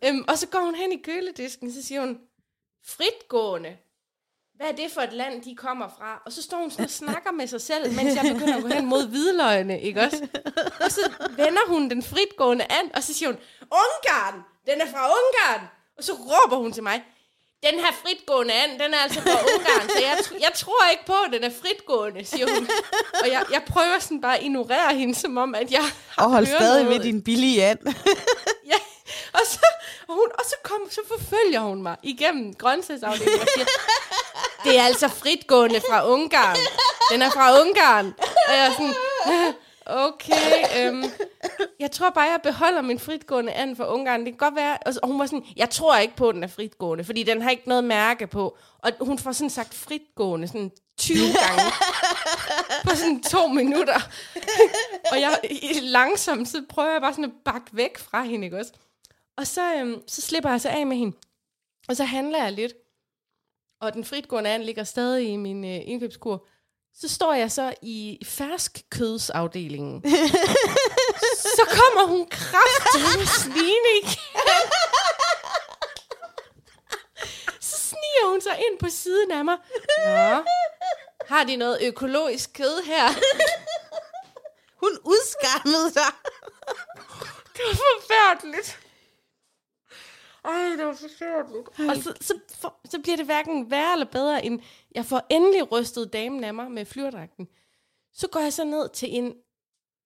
øhm, 0.05 0.25
og 0.27 0.37
så 0.37 0.47
går 0.47 0.59
hun 0.59 0.75
hen 0.75 0.91
i 0.91 1.01
køledisken, 1.03 1.73
så 1.73 1.83
siger 1.83 2.01
hun, 2.01 2.17
fritgående? 2.87 3.77
Hvad 4.55 4.67
er 4.67 4.71
det 4.71 4.91
for 4.91 5.01
et 5.01 5.13
land, 5.13 5.41
de 5.43 5.55
kommer 5.55 5.87
fra? 5.97 6.21
Og 6.25 6.31
så 6.31 6.41
står 6.41 6.57
hun 6.57 6.71
sådan 6.71 6.85
og 6.85 6.91
snakker 6.91 7.31
med 7.31 7.47
sig 7.47 7.61
selv, 7.61 7.91
mens 7.95 8.15
jeg 8.15 8.33
begynder 8.33 8.55
at 8.57 8.61
gå 8.61 8.67
hen 8.67 8.85
mod 8.85 9.07
hvidløgene, 9.07 9.81
ikke 9.81 10.01
også? 10.01 10.27
Og 10.81 10.91
så 10.91 11.11
vender 11.29 11.67
hun 11.67 11.89
den 11.89 12.03
fritgående 12.03 12.65
and, 12.69 12.91
og 12.93 13.03
så 13.03 13.13
siger 13.13 13.29
hun, 13.29 13.37
Ungarn! 13.61 14.41
Den 14.65 14.81
er 14.81 14.85
fra 14.91 15.05
Ungarn! 15.07 15.67
Og 15.97 16.03
så 16.03 16.13
råber 16.13 16.57
hun 16.57 16.71
til 16.73 16.83
mig, 16.83 17.03
den 17.63 17.79
her 17.79 17.91
fritgående 17.91 18.53
and, 18.53 18.71
den 18.79 18.93
er 18.93 18.97
altså 18.97 19.21
fra 19.21 19.31
Ungarn, 19.55 19.89
så 19.89 19.99
jeg, 20.01 20.17
jeg 20.41 20.51
tror 20.55 20.89
ikke 20.91 21.05
på, 21.05 21.13
at 21.13 21.31
den 21.33 21.43
er 21.43 21.49
fritgående, 21.61 22.25
siger 22.25 22.47
hun. 22.55 22.67
Og 23.23 23.31
jeg, 23.31 23.45
jeg 23.51 23.63
prøver 23.67 23.99
sådan 23.99 24.21
bare 24.21 24.37
at 24.37 24.43
ignorere 24.43 24.95
hende, 24.95 25.15
som 25.15 25.37
om, 25.37 25.55
at 25.55 25.71
jeg 25.71 25.83
har 26.09 26.25
Og 26.25 26.31
hold 26.31 26.45
stadig 26.45 26.83
noget. 26.83 26.97
ved 26.99 27.03
din 27.05 27.21
billige 27.23 27.65
and. 27.65 27.79
Ja, 28.65 28.75
og 29.33 29.39
så, 29.49 29.59
og 30.07 30.13
hun, 30.15 30.27
og 30.33 30.45
så, 30.49 30.55
kom, 30.63 30.79
så 30.91 30.99
forfølger 31.07 31.59
hun 31.59 31.81
mig 31.83 31.95
igennem 32.03 32.53
grøntsagsafdelingen 32.53 33.41
og 33.41 33.47
siger, 33.55 33.65
det 34.63 34.79
er 34.79 34.83
altså 34.83 35.07
fritgående 35.07 35.81
fra 35.89 36.07
Ungarn. 36.07 36.57
Den 37.11 37.21
er 37.21 37.29
fra 37.29 37.61
Ungarn. 37.61 38.05
Og 38.47 38.53
jeg 38.53 38.65
er 38.65 38.71
sådan, 38.71 38.93
okay, 39.85 40.87
øhm, 40.87 41.03
jeg 41.79 41.91
tror 41.91 42.09
bare, 42.09 42.23
jeg 42.29 42.39
beholder 42.43 42.81
min 42.81 42.99
fritgående 42.99 43.51
and 43.53 43.75
fra 43.77 43.93
Ungarn. 43.93 44.19
Det 44.19 44.27
kan 44.33 44.37
godt 44.37 44.55
være, 44.55 44.77
og 44.85 44.93
så- 44.93 44.99
og 45.03 45.07
hun 45.09 45.19
var 45.19 45.25
sådan, 45.25 45.45
jeg 45.55 45.69
tror 45.69 45.97
ikke 45.97 46.15
på, 46.15 46.29
at 46.29 46.35
den 46.35 46.43
er 46.43 46.47
fritgående, 46.47 47.03
fordi 47.03 47.23
den 47.23 47.41
har 47.41 47.49
ikke 47.49 47.67
noget 47.69 47.83
mærke 47.83 48.27
på. 48.27 48.57
Og 48.83 48.91
hun 49.01 49.19
får 49.19 49.31
sådan 49.31 49.49
sagt 49.49 49.73
fritgående 49.73 50.47
sådan 50.47 50.71
20 50.99 51.17
gange 51.17 51.61
på 52.89 52.95
sådan 52.95 53.23
to 53.23 53.47
minutter. 53.47 53.99
og 55.11 55.21
jeg 55.21 55.39
langsomt, 55.81 56.49
så 56.49 56.63
prøver 56.69 56.91
jeg 56.91 57.01
bare 57.01 57.13
sådan 57.13 57.25
at 57.25 57.31
bakke 57.45 57.67
væk 57.71 57.97
fra 57.97 58.23
hende, 58.23 58.45
ikke 58.45 58.57
også? 58.59 58.71
Og 59.37 59.47
så, 59.47 59.75
øhm, 59.75 60.07
så 60.07 60.21
slipper 60.21 60.49
jeg 60.49 60.61
så 60.61 60.69
af 60.69 60.87
med 60.87 60.97
hende. 60.97 61.17
Og 61.87 61.95
så 61.95 62.03
handler 62.03 62.43
jeg 62.43 62.51
lidt. 62.51 62.73
Og 63.81 63.93
den 63.93 64.05
fritgående 64.05 64.49
and 64.49 64.63
ligger 64.63 64.83
stadig 64.83 65.29
i 65.29 65.35
min 65.35 65.65
øh, 65.65 65.81
indkøbskur. 65.85 66.45
Så 66.93 67.09
står 67.09 67.33
jeg 67.33 67.51
så 67.51 67.73
i 67.81 68.19
ferskkødsafdelingen. 68.25 70.01
så 71.57 71.61
kommer 71.69 72.07
hun 72.07 72.27
kraftigt 72.29 73.29
svine 73.29 73.89
igen. 74.01 74.65
så 77.61 77.77
sniger 77.77 78.29
hun 78.29 78.41
sig 78.41 78.57
ind 78.57 78.79
på 78.79 78.89
siden 78.89 79.31
af 79.31 79.45
mig. 79.45 79.57
Nå, 80.05 80.43
har 81.27 81.43
de 81.43 81.55
noget 81.55 81.77
økologisk 81.81 82.53
kød 82.53 82.83
her? 82.85 83.07
Hun 84.83 84.99
udskammede 85.03 85.91
sig. 85.93 86.11
Det 87.53 87.61
var 87.65 87.75
forfærdeligt. 87.75 88.79
Ej, 90.45 90.75
det 90.77 90.86
var 90.86 90.93
forfærdeligt. 90.93 91.89
Og 91.89 91.95
så, 92.03 92.13
så, 92.21 92.34
for, 92.55 92.75
så 92.89 92.99
bliver 93.01 93.17
det 93.17 93.25
hverken 93.25 93.71
værre 93.71 93.93
eller 93.93 94.05
bedre, 94.05 94.45
end 94.45 94.60
jeg 94.95 95.05
får 95.05 95.21
endelig 95.29 95.71
rystet 95.71 96.13
damen 96.13 96.43
af 96.43 96.53
mig 96.53 96.71
med 96.71 96.86
flyverdragten. 96.86 97.47
Så 98.13 98.27
går 98.27 98.39
jeg 98.39 98.53
så 98.53 98.63
ned 98.63 98.89
til 98.89 99.15
en 99.17 99.34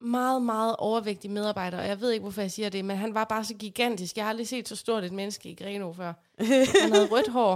meget, 0.01 0.41
meget 0.41 0.75
overvægtig 0.75 1.31
medarbejder, 1.31 1.79
og 1.79 1.87
jeg 1.87 2.01
ved 2.01 2.11
ikke, 2.11 2.21
hvorfor 2.21 2.41
jeg 2.41 2.51
siger 2.51 2.69
det, 2.69 2.85
men 2.85 2.97
han 2.97 3.13
var 3.13 3.23
bare 3.23 3.43
så 3.45 3.53
gigantisk. 3.53 4.15
Jeg 4.17 4.25
har 4.25 4.29
aldrig 4.29 4.47
set 4.47 4.67
så 4.69 4.75
stort 4.75 5.03
et 5.03 5.11
menneske 5.11 5.49
i 5.49 5.55
Greno 5.55 5.93
før. 5.93 6.13
Han 6.81 6.91
havde 6.93 7.07
rødt 7.07 7.27
hår, 7.27 7.51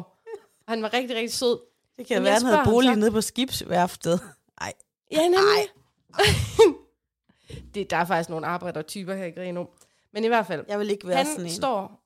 Og 0.67 0.73
han 0.73 0.81
var 0.81 0.93
rigtig, 0.93 1.15
rigtig 1.15 1.33
sød. 1.33 1.59
Det 1.97 2.07
kan 2.07 2.17
Men 2.17 2.23
være, 2.23 2.33
han 2.33 2.45
havde 2.45 2.61
bolig 2.65 2.93
så- 2.93 2.99
nede 2.99 3.11
på 3.11 3.21
skibsværftet. 3.21 4.19
Ej, 4.61 4.73
Ja, 5.11 5.21
nemlig. 5.23 5.69
det, 7.75 7.89
der 7.89 7.97
er 7.97 8.05
faktisk 8.05 8.29
nogle 8.29 8.47
arbejdertyper 8.47 9.13
her 9.15 9.25
i 9.25 9.31
Greno. 9.31 9.65
Men 10.13 10.23
i 10.23 10.27
hvert 10.27 10.47
fald, 10.47 10.65
jeg 10.67 10.79
vil 10.79 10.89
ikke 10.89 11.07
være 11.07 11.25
sådan 11.25 11.37
han 11.37 11.45
en. 11.45 11.51
står 11.51 12.02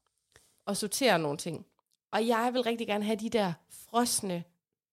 og 0.68 0.78
sorterer 0.78 1.18
nogle 1.18 1.38
ting. 1.38 1.66
Og 2.12 2.28
jeg 2.28 2.50
vil 2.54 2.62
rigtig 2.62 2.88
gerne 2.88 3.04
have 3.04 3.16
de 3.16 3.30
der 3.30 3.54
frosne 3.70 4.44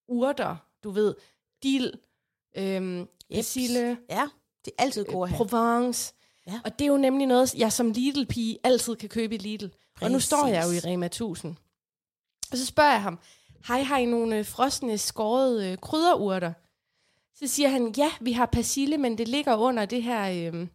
urter, 0.08 0.56
du 0.84 0.90
ved, 0.90 1.14
dild, 1.62 1.92
øhm, 2.56 3.08
persille, 3.34 3.98
Ja, 4.10 4.28
det 4.64 4.72
er 4.78 4.82
altid 4.82 5.04
gode 5.04 5.28
her. 5.28 5.37
Provence. 5.37 6.14
Ja. 6.46 6.60
Og 6.64 6.78
det 6.78 6.84
er 6.84 6.88
jo 6.88 6.96
nemlig 6.96 7.26
noget, 7.26 7.54
jeg 7.54 7.72
som 7.72 7.90
Lidl-pige 7.90 8.58
altid 8.64 8.96
kan 8.96 9.08
købe 9.08 9.34
i 9.34 9.38
Lidl. 9.38 9.66
Og 10.00 10.10
nu 10.10 10.20
står 10.20 10.46
jeg 10.46 10.64
jo 10.64 10.70
i 10.70 10.74
Præcis. 10.74 10.87
Rema 10.87 11.06
1000. 11.06 11.56
Og 12.52 12.58
så 12.58 12.66
spørger 12.66 12.92
jeg 12.92 13.02
ham, 13.02 13.18
hej, 13.68 13.82
har 13.82 13.98
I 13.98 14.04
nogle 14.04 14.38
øh, 14.38 14.46
frosne 14.46 14.98
skårede 14.98 15.70
øh, 15.70 15.78
krydderurter? 15.78 16.52
Så 17.34 17.46
siger 17.46 17.68
han, 17.68 17.94
ja, 17.96 18.10
vi 18.20 18.32
har 18.32 18.46
persille, 18.46 18.98
men 18.98 19.18
det 19.18 19.28
ligger 19.28 19.56
under 19.56 19.87
det 19.87 20.02
her, 20.02 20.52
øh, 20.52 20.66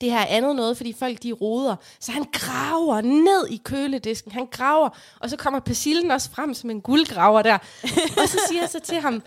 det 0.00 0.10
her 0.10 0.24
andet 0.28 0.56
noget, 0.56 0.76
fordi 0.76 0.92
folk 0.98 1.22
de 1.22 1.32
roder. 1.32 1.76
Så 2.00 2.12
han 2.12 2.24
graver 2.32 3.00
ned 3.00 3.46
i 3.50 3.60
køledisken. 3.64 4.32
Han 4.32 4.46
graver, 4.46 4.88
og 5.20 5.30
så 5.30 5.36
kommer 5.36 5.60
persillen 5.60 6.10
også 6.10 6.30
frem 6.30 6.54
som 6.54 6.70
en 6.70 6.80
guldgraver 6.80 7.42
der. 7.42 7.58
og 8.22 8.28
så 8.28 8.40
siger 8.48 8.60
jeg 8.62 8.68
så 8.68 8.80
til 8.80 9.00
ham, 9.00 9.22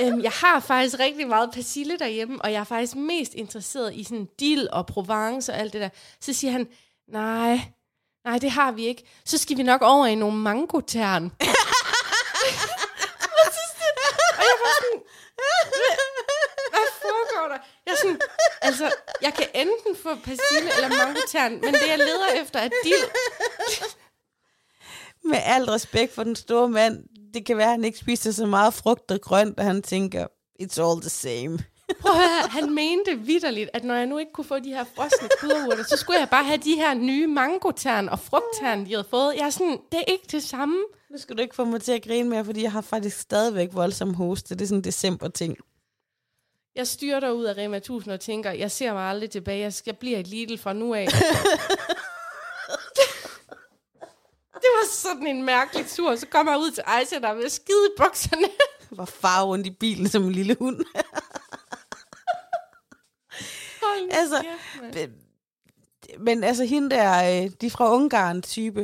øhm, 0.00 0.22
jeg 0.22 0.30
har 0.32 0.60
faktisk 0.60 0.98
rigtig 0.98 1.28
meget 1.28 1.50
persille 1.52 1.98
derhjemme, 1.98 2.42
og 2.42 2.52
jeg 2.52 2.60
er 2.60 2.64
faktisk 2.64 2.96
mest 2.96 3.34
interesseret 3.34 3.94
i 3.94 4.04
sådan 4.04 4.28
dill 4.40 4.68
og 4.72 4.86
Provence 4.86 5.52
og 5.52 5.58
alt 5.58 5.72
det 5.72 5.80
der. 5.80 5.88
Så 6.20 6.32
siger 6.32 6.50
han, 6.52 6.68
nej, 7.08 7.60
nej, 8.24 8.38
det 8.38 8.50
har 8.50 8.72
vi 8.72 8.86
ikke. 8.86 9.04
Så 9.24 9.38
skal 9.38 9.56
vi 9.56 9.62
nok 9.62 9.82
over 9.82 10.06
i 10.06 10.14
nogle 10.14 10.36
mangotern. 10.38 11.24
og 11.24 11.30
så 13.56 13.62
sådan- 13.72 13.98
og 14.38 14.44
jeg 14.50 14.56
var 14.64 14.72
sådan, 14.80 15.00
"Hvad- 15.38 15.66
hvad 16.72 16.86
foregår 17.02 17.46
der? 17.52 17.58
Jeg 17.86 17.89
er 17.89 17.89
sådan, 18.02 18.20
altså, 18.62 18.92
jeg 19.22 19.34
kan 19.34 19.46
enten 19.54 19.96
få 20.02 20.14
persille 20.14 20.70
eller 20.76 20.88
mangotern, 20.88 21.52
men 21.52 21.74
det 21.74 21.88
jeg 21.88 21.98
leder 21.98 22.42
efter 22.42 22.58
er 22.58 22.68
dill. 22.84 23.04
Med 25.24 25.38
al 25.44 25.64
respekt 25.64 26.14
for 26.14 26.24
den 26.24 26.36
store 26.36 26.68
mand, 26.68 27.04
det 27.34 27.46
kan 27.46 27.56
være, 27.56 27.66
at 27.66 27.72
han 27.72 27.84
ikke 27.84 27.98
spiser 27.98 28.32
så 28.32 28.46
meget 28.46 28.74
frugt 28.74 29.10
og 29.10 29.20
grønt, 29.20 29.58
og 29.58 29.64
han 29.64 29.82
tænker, 29.82 30.26
it's 30.62 30.80
all 30.82 31.00
the 31.00 31.10
same. 31.10 31.58
Prøv 32.00 32.12
at 32.12 32.18
høre, 32.18 32.48
han 32.50 32.74
mente 32.74 33.18
vidderligt, 33.18 33.70
at 33.72 33.84
når 33.84 33.94
jeg 33.94 34.06
nu 34.06 34.18
ikke 34.18 34.32
kunne 34.32 34.44
få 34.44 34.58
de 34.58 34.68
her 34.68 34.84
frosne 34.96 35.28
krydderurter, 35.38 35.84
så 35.84 35.96
skulle 35.96 36.18
jeg 36.20 36.28
bare 36.28 36.44
have 36.44 36.58
de 36.58 36.74
her 36.74 36.94
nye 36.94 37.26
mangotern 37.26 38.08
og 38.08 38.18
frugttern, 38.18 38.86
de 38.86 38.90
havde 38.90 39.06
fået. 39.10 39.34
Jeg 39.36 39.46
er 39.46 39.50
sådan, 39.50 39.78
det 39.92 39.98
er 40.00 40.04
ikke 40.12 40.24
det 40.32 40.42
samme. 40.42 40.76
Nu 41.10 41.18
skal 41.18 41.36
du 41.36 41.42
ikke 41.42 41.54
få 41.54 41.64
mig 41.64 41.82
til 41.82 41.92
at 41.92 42.02
grine 42.02 42.28
mere, 42.28 42.44
fordi 42.44 42.62
jeg 42.62 42.72
har 42.72 42.80
faktisk 42.80 43.20
stadigvæk 43.20 43.68
voldsom 43.72 44.14
hoste. 44.14 44.54
Det 44.54 44.62
er 44.62 44.66
sådan 44.66 44.78
en 44.78 44.84
december-ting. 44.84 45.56
Jeg 46.80 46.88
styrter 46.88 47.30
ud 47.30 47.44
af 47.44 47.56
Rema 47.56 47.76
1000 47.76 48.12
og 48.12 48.20
tænker, 48.20 48.50
jeg 48.50 48.70
ser 48.70 48.92
mig 48.92 49.02
aldrig 49.02 49.30
tilbage. 49.30 49.58
Jeg, 49.58 49.74
skal, 49.74 49.90
jeg 49.90 49.98
bliver 49.98 50.18
et 50.18 50.26
Lidl 50.26 50.58
fra 50.58 50.72
nu 50.72 50.94
af. 50.94 51.06
det 54.62 54.68
var 54.76 54.92
sådan 54.92 55.26
en 55.26 55.42
mærkelig 55.44 55.86
tur. 55.86 56.16
Så 56.16 56.26
kommer 56.26 56.52
jeg 56.52 56.60
ud 56.60 56.70
til 56.70 56.82
Aisha, 56.86 57.18
der 57.18 57.28
er 57.28 57.44
at 57.44 57.52
skide 57.52 57.86
i 57.86 57.90
bukserne. 57.98 58.46
Var 58.98 59.04
far 59.04 59.42
rundt 59.44 59.66
i 59.66 59.70
bilen 59.70 60.08
som 60.08 60.22
en 60.22 60.32
lille 60.32 60.56
hund. 60.58 60.76
Hold 63.82 64.10
Altså, 64.10 64.44
mand. 64.80 65.12
Men 66.18 66.44
altså, 66.44 66.64
hende 66.64 66.90
der, 66.90 67.42
øh, 67.44 67.50
de 67.60 67.70
fra 67.70 67.94
Ungarn-type, 67.94 68.80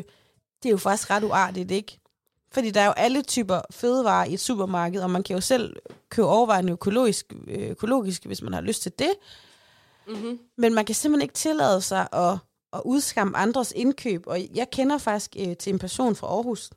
det 0.63 0.69
er 0.69 0.71
jo 0.71 0.79
faktisk 0.79 1.11
ret 1.11 1.25
uartigt, 1.25 1.71
ikke? 1.71 1.99
Fordi 2.57 2.71
der 2.71 2.81
er 2.81 2.87
jo 2.87 2.93
alle 2.93 3.23
typer 3.23 3.61
fødevarer 3.71 4.25
i 4.25 4.35
et 4.35 4.41
supermarked, 4.41 5.03
og 5.03 5.11
man 5.11 5.23
kan 5.23 5.35
jo 5.35 5.41
selv 5.41 5.77
købe 6.11 6.29
overvejende 6.29 6.73
økologisk, 6.73 7.33
øh, 7.49 7.71
økologisk, 7.71 8.27
hvis 8.27 8.43
man 8.43 8.53
har 8.53 8.61
lyst 8.61 8.83
til 8.83 8.93
det. 8.99 9.11
Mhm. 10.09 10.39
Men 10.57 10.75
man 10.75 10.85
kan 10.85 10.95
simpelthen 10.95 11.23
ikke 11.23 11.35
tillade 11.35 11.81
sig 11.81 12.09
at, 12.13 12.39
at 12.73 12.83
udskamme 12.85 13.37
andres 13.37 13.73
indkøb. 13.77 14.27
Og 14.27 14.39
jeg 14.55 14.71
kender 14.71 14.99
faktisk 14.99 15.37
øh, 15.39 15.57
til 15.57 15.73
en 15.73 15.79
person 15.79 16.17
fra 16.17 16.27
Aarhus, 16.27 16.71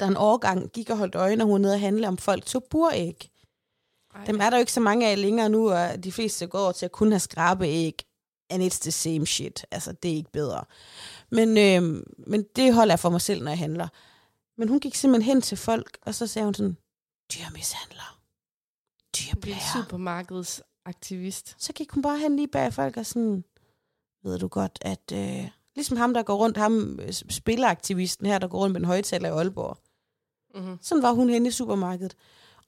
der 0.00 0.06
en 0.06 0.16
årgang 0.16 0.70
gik 0.70 0.90
og 0.90 0.96
holdt 0.96 1.14
øje, 1.14 1.36
når 1.36 1.44
hun 1.44 1.60
nede 1.60 1.74
og 1.74 1.80
handle 1.80 2.08
om 2.08 2.16
folk 2.18 2.46
tog 2.46 2.64
buræg. 2.70 3.30
Ej. 4.14 4.24
Dem 4.24 4.40
er 4.40 4.50
der 4.50 4.56
jo 4.56 4.60
ikke 4.60 4.72
så 4.72 4.80
mange 4.80 5.08
af 5.08 5.20
længere 5.20 5.48
nu, 5.48 5.70
og 5.70 6.04
de 6.04 6.12
fleste 6.12 6.46
går 6.46 6.58
over 6.58 6.72
til 6.72 6.84
at 6.84 6.92
kun 6.92 7.12
have 7.12 7.20
skrabeæg. 7.20 8.04
And 8.50 8.62
it's 8.62 8.80
the 8.82 8.90
same 8.90 9.26
shit. 9.26 9.66
Altså, 9.70 9.92
det 9.92 10.10
er 10.10 10.16
ikke 10.16 10.32
bedre. 10.32 10.64
Men, 11.30 11.58
øh, 11.58 12.04
men 12.26 12.44
det 12.56 12.74
holder 12.74 12.92
jeg 12.92 13.00
for 13.00 13.10
mig 13.10 13.20
selv, 13.20 13.42
når 13.42 13.50
jeg 13.50 13.58
handler. 13.58 13.88
Men 14.60 14.68
hun 14.68 14.80
gik 14.80 14.94
simpelthen 14.94 15.34
hen 15.34 15.42
til 15.42 15.58
folk, 15.58 15.98
og 16.02 16.14
så 16.14 16.26
sagde 16.26 16.46
hun 16.46 16.54
sådan, 16.54 16.76
dyrmishandler. 17.34 18.20
Det 19.16 19.30
er 19.30 19.34
Dyrblære. 19.34 19.58
supermarkedets 19.76 20.62
aktivist. 20.84 21.56
Så 21.58 21.72
gik 21.72 21.90
hun 21.90 22.02
bare 22.02 22.18
hen 22.18 22.36
lige 22.36 22.48
bag 22.48 22.72
folk 22.72 22.96
og 22.96 23.06
sådan, 23.06 23.44
ved 24.22 24.38
du 24.38 24.48
godt, 24.48 24.78
at 24.80 25.12
øh, 25.12 25.48
ligesom 25.74 25.96
ham, 25.96 26.14
der 26.14 26.22
går 26.22 26.36
rundt, 26.36 26.56
ham 26.56 27.00
øh, 27.02 27.12
spilleraktivisten 27.12 28.26
her, 28.26 28.38
der 28.38 28.48
går 28.48 28.58
rundt 28.58 28.72
med 28.72 28.80
en 28.80 28.86
højtaler 28.86 29.28
i 29.28 29.32
Aalborg. 29.32 29.78
Mm-hmm. 30.54 30.78
Sådan 30.80 31.02
var 31.02 31.12
hun 31.12 31.28
henne 31.28 31.48
i 31.48 31.52
supermarkedet. 31.52 32.16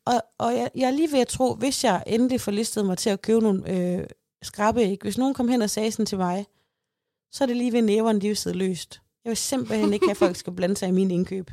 Og, 0.04 0.22
og 0.38 0.54
jeg, 0.54 0.70
jeg 0.74 0.86
er 0.86 0.90
lige 0.90 1.12
ved 1.12 1.20
at 1.20 1.28
tro, 1.28 1.54
hvis 1.54 1.84
jeg 1.84 2.04
endelig 2.06 2.40
forlistede 2.40 2.84
mig 2.84 2.98
til 2.98 3.10
at 3.10 3.22
købe 3.22 3.40
nogle 3.40 3.70
øh, 3.70 4.06
skrabbeæg, 4.42 4.98
hvis 5.02 5.18
nogen 5.18 5.34
kom 5.34 5.48
hen 5.48 5.62
og 5.62 5.70
sagde 5.70 5.92
sådan 5.92 6.06
til 6.06 6.18
mig, 6.18 6.46
så 7.32 7.44
er 7.44 7.46
det 7.46 7.56
lige 7.56 7.72
ved 7.72 7.82
næveren, 7.82 8.20
de 8.20 8.34
sidde 8.34 8.58
løst. 8.58 9.00
Jeg 9.24 9.30
vil 9.30 9.36
simpelthen 9.36 9.92
ikke 9.92 10.06
have, 10.06 10.10
at 10.10 10.16
folk 10.16 10.36
skal 10.36 10.52
blande 10.52 10.76
sig 10.76 10.88
i 10.88 10.92
min 10.92 11.10
indkøb. 11.10 11.50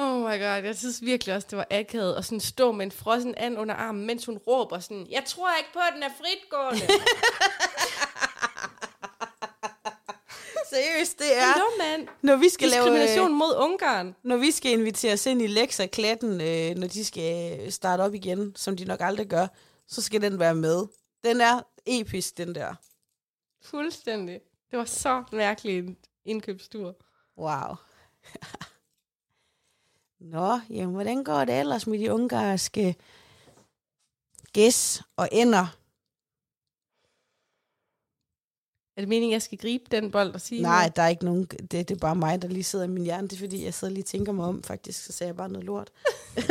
Oh 0.00 0.20
my 0.20 0.38
god, 0.38 0.62
jeg 0.64 0.76
synes 0.76 1.02
virkelig 1.02 1.34
også, 1.34 1.48
det 1.50 1.58
var 1.58 1.66
akavet 1.70 2.14
at 2.14 2.24
sådan 2.24 2.40
stå 2.40 2.72
med 2.72 2.84
en 2.86 2.92
frossen 2.92 3.34
and 3.34 3.58
under 3.58 3.74
armen, 3.74 4.06
mens 4.06 4.24
hun 4.26 4.38
råber 4.38 4.78
sådan, 4.78 5.06
jeg 5.10 5.24
tror 5.26 5.56
ikke 5.58 5.72
på, 5.72 5.78
at 5.78 5.92
den 5.94 6.02
er 6.02 6.10
fritgående. 6.18 6.80
Seriøst, 10.70 11.18
det 11.18 11.36
er, 11.36 11.40
Hallo, 11.40 11.64
mand. 11.78 12.08
når 12.22 12.36
vi 12.36 12.48
skal 12.48 12.68
lave... 12.68 12.82
Diskrimination 12.82 13.34
mod 13.34 13.54
Ungarn. 13.58 14.14
Når 14.22 14.36
vi 14.36 14.50
skal 14.50 14.72
inviteres 14.72 15.26
ind 15.26 15.42
i 15.42 15.46
lekserklatten, 15.46 16.40
øh, 16.40 16.74
når 16.76 16.86
de 16.86 17.04
skal 17.04 17.60
øh, 17.60 17.70
starte 17.70 18.00
op 18.00 18.14
igen, 18.14 18.56
som 18.56 18.76
de 18.76 18.84
nok 18.84 19.00
aldrig 19.00 19.26
gør, 19.26 19.46
så 19.86 20.02
skal 20.02 20.22
den 20.22 20.38
være 20.38 20.54
med. 20.54 20.86
Den 21.24 21.40
er 21.40 21.60
episk, 21.86 22.38
den 22.38 22.54
der. 22.54 22.74
Fuldstændig. 23.64 24.40
Det 24.70 24.78
var 24.78 24.84
så 24.84 25.24
mærkeligt 25.32 25.86
en 25.86 25.96
indkøbstur. 26.24 26.96
Wow. 27.38 27.74
Nå, 30.20 30.60
jamen, 30.70 30.94
hvordan 30.94 31.24
går 31.24 31.44
det 31.44 31.60
ellers 31.60 31.86
med 31.86 31.98
de 31.98 32.12
ungarske 32.12 32.96
gæs 34.52 35.02
og 35.16 35.28
ender? 35.32 35.66
Er 38.96 39.00
det 39.00 39.08
meningen, 39.08 39.32
jeg 39.32 39.42
skal 39.42 39.58
gribe 39.58 39.84
den 39.90 40.10
bold 40.10 40.34
og 40.34 40.40
sige 40.40 40.62
Nej, 40.62 40.82
noget? 40.82 40.96
der 40.96 41.02
er 41.02 41.08
ikke 41.08 41.24
nogen... 41.24 41.44
Det, 41.44 41.70
det 41.72 41.90
er 41.90 41.98
bare 41.98 42.16
mig, 42.16 42.42
der 42.42 42.48
lige 42.48 42.64
sidder 42.64 42.84
i 42.84 42.88
min 42.88 43.04
hjerne. 43.04 43.28
Det 43.28 43.36
er 43.36 43.40
fordi, 43.40 43.64
jeg 43.64 43.74
sidder 43.74 43.94
lige 43.94 44.02
og 44.02 44.06
tænker 44.06 44.32
mig 44.32 44.46
om, 44.46 44.62
faktisk. 44.62 45.04
Så 45.04 45.12
sagde 45.12 45.28
jeg 45.28 45.36
bare 45.36 45.48
noget 45.48 45.64
lort. 45.64 45.90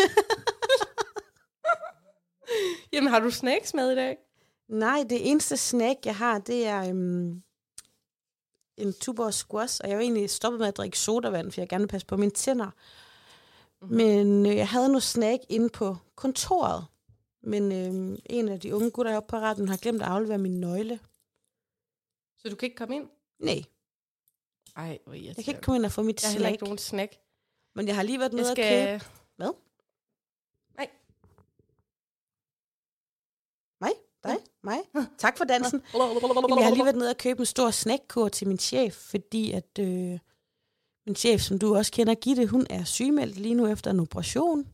Jamen, 2.93 3.09
har 3.09 3.19
du 3.19 3.31
snacks 3.31 3.73
med 3.73 3.91
i 3.91 3.95
dag? 3.95 4.17
Nej, 4.67 5.03
det 5.09 5.29
eneste 5.31 5.57
snack, 5.57 6.05
jeg 6.05 6.15
har, 6.15 6.39
det 6.39 6.67
er 6.67 6.89
øhm, 6.89 7.43
en 8.77 8.93
tuborg 9.01 9.33
squash. 9.33 9.81
Og 9.83 9.89
jeg 9.89 9.95
har 9.97 10.01
jo 10.01 10.03
egentlig 10.03 10.29
stoppet 10.29 10.59
med 10.59 10.67
at 10.67 10.77
drikke 10.77 10.99
sodavand, 10.99 11.51
for 11.51 11.61
jeg 11.61 11.69
gerne 11.69 11.81
vil 11.81 11.87
passe 11.87 12.07
på 12.07 12.17
mine 12.17 12.31
tænder. 12.31 12.71
Mhm. 13.81 13.95
Men 13.95 14.45
øh, 14.45 14.55
jeg 14.55 14.67
havde 14.67 14.87
noget 14.89 15.03
snack 15.03 15.41
inde 15.49 15.69
på 15.69 15.97
kontoret. 16.15 16.85
Men 17.43 17.71
øh, 17.71 18.17
en 18.25 18.49
af 18.49 18.59
de 18.59 18.75
unge 18.75 18.91
gutter 18.91 19.11
heroppe 19.11 19.29
på 19.29 19.37
retten 19.37 19.67
har 19.67 19.77
glemt 19.77 20.01
at 20.01 20.07
aflevere 20.07 20.37
min 20.37 20.59
nøgle. 20.59 20.99
Så 22.37 22.49
du 22.49 22.55
kan 22.55 22.65
ikke 22.65 22.75
komme 22.75 22.95
ind? 22.95 23.09
Nej, 23.39 23.63
Ej, 24.75 24.99
hvor 25.05 25.13
jeg 25.13 25.35
kan 25.35 25.43
ikke 25.47 25.61
komme 25.61 25.75
ind 25.77 25.85
og 25.85 25.91
få 25.91 26.01
mit 26.01 26.23
Jeg 26.23 26.29
har 26.29 26.33
heller 26.33 26.47
snack. 26.47 26.53
ikke 26.53 26.63
nogen 26.63 26.77
snack. 26.77 27.15
Men 27.75 27.87
jeg 27.87 27.95
har 27.95 28.03
lige 28.03 28.19
været 28.19 28.31
Jeg 28.31 28.37
nede 28.41 28.51
skal... 28.51 28.93
og 28.95 28.99
købe... 29.01 29.11
Hvad? 29.35 29.53
Nej. 30.77 30.89
Mig? 33.81 33.91
Dig? 34.23 34.37
Mig? 34.63 34.77
Tak 35.17 35.37
for 35.37 35.45
dansen. 35.45 35.81
Jamen, 35.93 36.57
jeg 36.59 36.65
har 36.67 36.73
lige 36.73 36.83
været 36.85 36.95
nede 36.95 37.09
og 37.09 37.17
købe 37.17 37.39
en 37.39 37.45
stor 37.45 37.71
snackkur 37.71 38.29
til 38.29 38.47
min 38.47 38.59
chef, 38.59 38.93
fordi 38.93 39.51
at 39.51 39.79
øh, 39.79 40.19
min 41.07 41.15
chef, 41.15 41.41
som 41.41 41.59
du 41.59 41.75
også 41.75 41.91
kender, 41.91 42.15
Gitte, 42.15 42.47
hun 42.47 42.67
er 42.69 42.83
sygemeldt 42.83 43.37
lige 43.37 43.53
nu 43.55 43.67
efter 43.67 43.91
en 43.91 43.99
operation. 43.99 44.67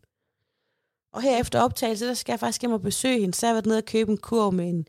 Og 1.13 1.21
her 1.21 1.39
efter 1.39 1.61
optagelse, 1.61 2.07
der 2.07 2.13
skal 2.13 2.31
jeg 2.31 2.39
faktisk 2.39 2.61
hjem 2.61 2.71
og 2.71 2.81
besøge 2.81 3.19
hende. 3.19 3.33
Så 3.33 3.45
har 3.45 3.51
jeg 3.51 3.55
været 3.55 3.65
nede 3.65 3.77
og 3.77 3.85
købe 3.85 4.11
en 4.11 4.17
kur 4.17 4.49
med 4.51 4.69
en 4.69 4.87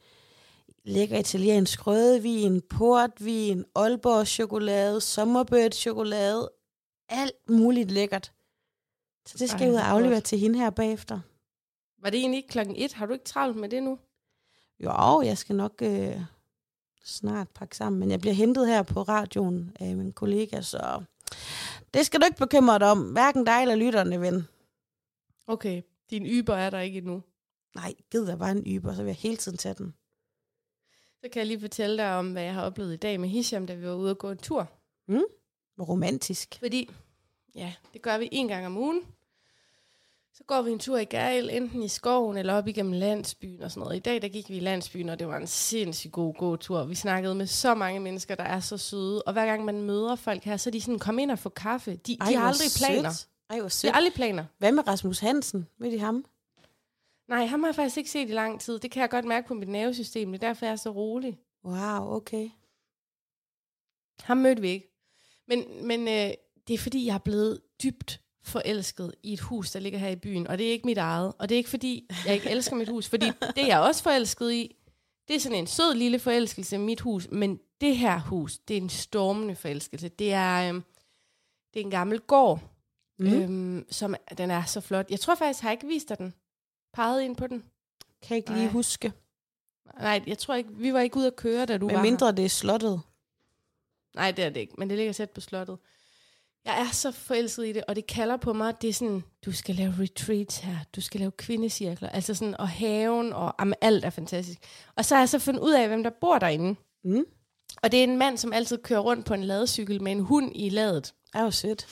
lækker 0.85 1.19
italiensk 1.19 1.87
rødvin, 1.87 2.61
portvin, 2.61 3.65
Aalborg 3.75 4.27
chokolade, 4.27 5.01
Sommerbird 5.01 5.73
chokolade, 5.73 6.51
alt 7.09 7.51
muligt 7.51 7.91
lækkert. 7.91 8.33
Så 9.27 9.39
det 9.39 9.51
skal 9.51 9.61
Ej, 9.61 9.67
jeg 9.67 9.73
ud 9.73 9.79
og 9.79 9.89
aflevere 9.89 10.15
godt. 10.15 10.25
til 10.25 10.39
hende 10.39 10.59
her 10.59 10.71
bagefter. 10.71 11.21
Var 12.03 12.11
det 12.11 12.21
egentlig 12.21 12.37
ikke 12.37 12.49
klokken 12.49 12.77
et? 12.77 12.93
Har 12.93 13.07
du 13.07 13.13
ikke 13.13 13.25
travlt 13.25 13.57
med 13.57 13.69
det 13.69 13.83
nu? 13.83 13.99
Jo, 14.81 15.23
jeg 15.23 15.39
skal 15.39 15.57
nok 15.57 15.73
øh, 15.83 16.21
snart 17.05 17.49
pakke 17.49 17.77
sammen, 17.77 18.01
men 18.01 18.11
jeg 18.11 18.21
bliver 18.21 18.35
hentet 18.35 18.69
her 18.69 18.83
på 18.83 19.03
radioen 19.03 19.77
af 19.81 19.97
min 19.97 20.13
kollega, 20.13 20.61
så 20.61 21.03
Det 21.95 22.07
skal 22.07 22.21
du 22.21 22.25
ikke 22.25 22.39
bekymre 22.39 22.79
dig 22.79 22.91
om, 22.91 23.13
hverken 23.13 23.45
dig 23.45 23.63
eller 23.63 23.75
lytterne, 23.75 24.21
ven. 24.21 24.49
Okay, 25.47 25.83
din 26.11 26.27
yber 26.27 26.55
er 26.55 26.71
der 26.71 26.81
ikke 26.81 26.99
endnu. 26.99 27.23
Nej, 27.75 27.95
gid 28.11 28.27
der 28.27 28.37
var 28.37 28.51
en 28.51 28.65
yber, 28.67 28.95
så 28.95 29.03
vil 29.03 29.09
jeg 29.09 29.17
hele 29.17 29.37
tiden 29.37 29.59
tage 29.59 29.75
den. 29.75 29.95
Så 31.21 31.29
kan 31.33 31.41
jeg 31.41 31.47
lige 31.47 31.61
fortælle 31.61 31.97
dig 31.97 32.15
om, 32.17 32.33
hvad 32.33 32.43
jeg 32.43 32.55
har 32.55 32.63
oplevet 32.63 32.95
i 32.95 32.97
dag 32.97 33.21
med 33.21 33.29
Hisham, 33.29 33.67
da 33.67 33.75
vi 33.75 33.87
var 33.87 33.95
ude 33.95 34.11
og 34.11 34.19
gå 34.19 34.31
en 34.31 34.39
tur. 34.39 34.71
Hvor 35.75 35.85
romantisk. 35.85 36.57
Fordi, 36.59 36.91
ja, 37.55 37.75
det 37.93 38.03
gør 38.03 38.19
vi 38.19 38.29
en 38.33 38.49
gang 38.49 38.67
om 38.67 38.77
ugen. 38.77 39.03
Så 40.37 40.45
går 40.47 40.63
vi 40.63 40.71
en 40.71 40.79
tur 40.79 40.99
i 40.99 41.05
Gejl, 41.05 41.51
enten 41.51 41.83
i 41.83 41.89
skoven 41.89 42.37
eller 42.37 42.55
op 42.55 42.67
igennem 42.69 42.93
landsbyen 42.93 43.63
og 43.63 43.71
sådan 43.71 43.81
noget. 43.81 43.97
I 43.97 44.01
dag 44.01 44.23
der 44.23 44.29
gik 44.29 44.49
vi 44.49 44.57
i 44.57 44.61
landsbyen, 44.61 45.09
og 45.09 45.19
det 45.19 45.29
var 45.29 45.37
en 45.37 45.47
sindssygt 45.47 46.13
god 46.13 46.35
gåtur. 46.35 46.85
Vi 46.85 46.95
snakkede 46.95 47.35
med 47.35 47.47
så 47.47 47.75
mange 47.75 48.01
mennesker, 48.01 48.35
der 48.35 48.45
er 48.45 48.61
så 48.61 48.79
søde. 48.79 49.23
Og 49.23 49.33
hver 49.33 49.47
gang 49.47 49.65
man 49.65 49.83
møder 49.83 50.17
folk 50.17 50.45
her, 50.45 50.57
så 50.57 50.71
er 50.71 50.73
de 50.73 50.81
sådan, 50.81 50.99
kom 50.99 51.19
ind 51.19 51.31
og 51.31 51.39
få 51.39 51.49
kaffe. 51.49 51.97
De, 51.97 52.17
Ej, 52.21 52.29
de 52.29 52.37
har 52.37 52.49
aldrig 52.49 52.69
planer. 52.79 53.11
Sødt. 53.11 53.29
Ej, 53.51 53.59
hvor 53.59 53.69
De 53.69 53.71
sødt. 53.71 53.93
har 53.93 53.97
aldrig 53.97 54.15
planer. 54.15 54.45
Hvad 54.59 54.73
med 54.73 54.87
Rasmus 54.87 55.19
Hansen? 55.19 55.67
Ved 55.79 55.93
I 55.93 55.97
ham? 55.97 56.25
Nej, 57.29 57.47
ham 57.47 57.61
har 57.63 57.69
jeg 57.69 57.75
faktisk 57.75 57.97
ikke 57.97 58.11
set 58.11 58.29
i 58.29 58.33
lang 58.33 58.61
tid. 58.61 58.79
Det 58.79 58.91
kan 58.91 59.01
jeg 59.01 59.11
godt 59.11 59.25
mærke 59.25 59.49
på 59.49 59.55
mit 59.55 59.69
nervesystem. 59.69 60.33
Det 60.33 60.43
er 60.43 60.47
derfor, 60.49 60.67
jeg 60.67 60.73
er 60.73 60.77
så 60.77 60.91
rolig. 60.91 61.39
Wow, 61.65 62.17
okay. 62.17 62.51
Ham 64.21 64.37
mødte 64.37 64.63
vi 64.63 64.69
ikke. 64.69 64.91
Men, 65.49 65.87
men 65.87 66.01
øh, 66.01 66.35
det 66.69 66.75
er 66.75 66.79
fordi, 66.79 67.07
jeg 67.07 67.15
er 67.15 67.19
blevet 67.19 67.61
dybt 67.83 68.21
forelsket 68.45 69.15
i 69.23 69.33
et 69.33 69.41
hus, 69.41 69.71
der 69.71 69.81
ligger 69.81 69.99
her 69.99 70.09
i 70.09 70.17
byen. 70.17 70.47
Og 70.47 70.59
det 70.59 70.67
er 70.67 70.71
ikke 70.71 70.87
mit 70.87 70.99
eget. 70.99 71.33
Og 71.39 71.49
det 71.49 71.55
er 71.55 71.57
ikke 71.59 71.71
fordi, 71.71 72.09
jeg 72.27 72.35
ikke 72.35 72.51
elsker 72.51 72.77
mit 72.77 72.89
hus. 72.89 73.09
Fordi 73.09 73.27
det 73.57 73.63
er 73.63 73.67
jeg 73.67 73.81
også 73.81 74.03
forelsket 74.03 74.53
i. 74.53 74.77
Det 75.29 75.37
er 75.37 75.41
sådan 75.41 75.59
en 75.59 75.67
sød 75.67 75.95
lille 75.95 76.19
forelskelse 76.19 76.77
i 76.77 76.79
mit 76.79 77.01
hus. 77.01 77.29
Men 77.31 77.61
det 77.81 77.97
her 77.97 78.21
hus, 78.21 78.59
det 78.59 78.77
er 78.77 78.81
en 78.81 78.89
stormende 78.91 79.57
forelskelse. 79.57 80.09
Det 80.09 80.33
er, 80.33 80.69
øh, 80.75 80.83
det 81.75 81.81
er 81.81 81.85
en 81.85 81.91
gammel 81.91 82.21
gård, 82.21 82.61
Mm. 83.19 83.27
øhm, 83.27 83.87
som 83.91 84.15
den 84.39 84.51
er 84.51 84.65
så 84.65 84.81
flot. 84.81 85.11
Jeg 85.11 85.21
tror 85.21 85.35
faktisk, 85.35 85.63
har 85.63 85.69
jeg 85.71 85.73
ikke 85.75 85.87
vist 85.87 86.09
dig 86.09 86.19
den. 86.19 86.35
Peget 86.93 87.23
ind 87.23 87.37
på 87.37 87.47
den. 87.47 87.59
Kan 88.23 88.31
jeg 88.31 88.37
ikke 88.37 88.51
lige 88.51 88.65
Nej. 88.65 88.73
huske. 88.73 89.13
Nej, 89.99 90.23
jeg 90.27 90.39
tror 90.39 90.55
ikke, 90.55 90.71
vi 90.73 90.93
var 90.93 91.01
ikke 91.01 91.17
ude 91.17 91.27
at 91.27 91.37
køre, 91.37 91.67
da 91.67 91.79
du 91.79 91.87
Med 91.87 91.95
var 91.95 92.03
mindre 92.03 92.27
her. 92.27 92.33
det 92.33 92.45
er 92.45 92.49
slottet. 92.49 93.01
Nej, 94.15 94.31
det 94.31 94.45
er 94.45 94.49
det 94.51 94.61
ikke, 94.61 94.75
men 94.79 94.89
det 94.91 94.97
ligger 94.99 95.13
tæt 95.13 95.31
på 95.31 95.41
slottet. 95.41 95.79
Jeg 96.65 96.81
er 96.81 96.93
så 96.93 97.11
forelsket 97.11 97.67
i 97.67 97.73
det, 97.73 97.85
og 97.89 97.97
det 97.97 98.07
kalder 98.07 98.37
på 98.37 98.53
mig, 98.53 98.83
det 98.83 98.89
er 98.89 98.93
sådan, 98.93 99.25
du 99.45 99.53
skal 99.53 99.75
lave 99.75 99.95
retreats 100.01 100.59
her, 100.59 100.77
du 100.97 101.01
skal 101.01 101.21
lave 101.21 101.31
kvindecirkler, 101.31 102.09
altså 102.09 102.35
sådan, 102.35 102.61
og 102.61 102.69
haven, 102.69 103.33
og 103.33 103.55
jamen, 103.61 103.75
alt 103.81 104.05
er 104.05 104.11
fantastisk. 104.11 104.59
Og 104.97 105.05
så 105.05 105.15
har 105.15 105.23
jeg 105.23 105.29
så 105.29 105.39
fundet 105.39 105.61
ud 105.61 105.73
af, 105.73 105.89
hvem 105.89 106.03
der 106.03 106.11
bor 106.21 106.39
derinde. 106.39 106.77
Mm. 107.05 107.25
Og 107.83 107.93
det 107.93 108.01
er 108.01 108.05
en 108.05 108.19
mand, 108.19 108.39
som 108.39 108.53
altid 108.53 108.79
kører 108.79 109.01
rundt 109.01 109.27
på 109.27 109.35
en 109.35 109.45
ladecykel 109.45 110.03
med 110.03 110.13
en 110.13 110.21
hund 110.21 110.53
i 110.55 110.69
ladet. 110.69 111.15
Er 111.35 111.43
jo 111.43 111.51
sødt. 111.51 111.87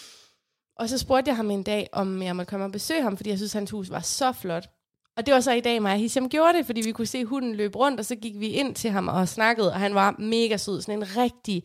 Og 0.77 0.89
så 0.89 0.99
spurgte 0.99 1.29
jeg 1.29 1.37
ham 1.37 1.51
en 1.51 1.63
dag, 1.63 1.89
om 1.93 2.23
jeg 2.23 2.37
måtte 2.37 2.51
komme 2.51 2.67
og 2.67 2.73
besøge 2.73 3.03
ham, 3.03 3.17
fordi 3.17 3.31
jeg 3.31 3.39
synes, 3.39 3.53
hans 3.53 3.71
hus 3.71 3.91
var 3.91 4.01
så 4.01 4.33
flot. 4.33 4.71
Og 5.17 5.27
det 5.27 5.35
var 5.35 5.41
så 5.41 5.53
i 5.53 5.61
dag, 5.61 5.83
mig 5.83 5.93
og 5.93 5.99
Hisham 5.99 6.29
gjorde 6.29 6.59
det, 6.59 6.67
fordi 6.67 6.81
vi 6.81 6.93
kunne 6.93 7.07
se 7.07 7.25
hunden 7.25 7.55
løbe 7.55 7.79
rundt, 7.79 8.01
og 8.01 8.07
så 8.07 8.17
gik 8.17 8.41
vi 8.41 8.47
ind 8.47 8.75
til 8.75 8.91
ham 8.91 9.09
og 9.09 9.29
snakkede, 9.29 9.73
og 9.73 9.81
han 9.81 9.95
var 9.95 10.15
mega 10.19 10.57
sød. 10.57 10.81
Sådan 10.81 10.99
en 10.99 11.17
rigtig 11.17 11.65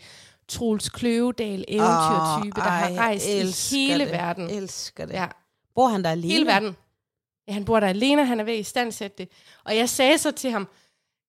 Troels 0.49 0.89
Kløvedal 0.89 1.65
eventyrtype, 1.67 2.55
der 2.55 2.61
har 2.69 2.87
ej, 2.89 2.95
rejst 2.95 3.27
i 3.71 3.75
hele 3.77 4.03
det. 4.03 4.11
verden. 4.11 4.49
Elsker 4.49 5.05
det. 5.05 5.13
Ja, 5.13 5.27
Bor 5.75 5.87
han 5.87 6.03
der 6.03 6.09
alene? 6.09 6.33
hele 6.33 6.45
verden. 6.45 6.75
Ja, 7.47 7.53
han 7.53 7.65
bor 7.65 7.79
der 7.79 7.87
alene, 7.87 8.25
han 8.25 8.39
er 8.39 8.43
ved 8.43 8.53
at 8.53 8.59
istandsætte 8.59 9.17
det. 9.17 9.29
Og 9.63 9.77
jeg 9.77 9.89
sagde 9.89 10.17
så 10.17 10.31
til 10.31 10.51
ham, 10.51 10.67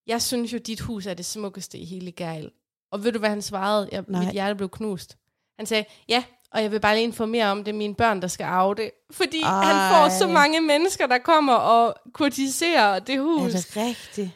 jeg 0.07 0.23
synes 0.23 0.53
jo, 0.53 0.59
dit 0.59 0.81
hus 0.81 1.07
er 1.07 1.15
det 1.15 1.25
smukkeste 1.27 1.79
i 1.79 1.85
hele 1.85 2.13
Gejl. 2.13 2.51
Og 2.93 3.05
ved 3.05 3.13
du, 3.13 3.19
hvad 3.19 3.29
han 3.29 3.43
svarede? 3.43 3.89
Jeg, 3.93 4.05
Nej. 4.09 4.25
mit 4.25 4.33
hjerte 4.33 4.55
blev 4.55 4.69
knust. 4.69 5.17
Han 5.57 5.67
sagde, 5.67 5.85
ja, 6.09 6.25
og 6.51 6.63
jeg 6.63 6.71
vil 6.73 6.81
bare 6.81 6.95
lige 6.95 7.05
informere 7.05 7.47
om, 7.47 7.65
det 7.65 7.73
er 7.73 7.77
mine 7.77 7.95
børn, 7.95 8.23
der 8.23 8.29
skal 8.29 8.45
arve 8.45 8.75
det. 8.75 8.91
Fordi 9.11 9.43
Ej. 9.43 9.65
han 9.65 9.95
får 9.95 10.19
så 10.19 10.27
mange 10.29 10.61
mennesker, 10.61 11.07
der 11.07 11.19
kommer 11.19 11.55
og 11.55 11.95
kurtiserer 12.13 12.99
det 12.99 13.15
Er 13.15 13.21
hus. 13.21 13.53
det 13.53 13.77
rigtigt? 13.77 14.31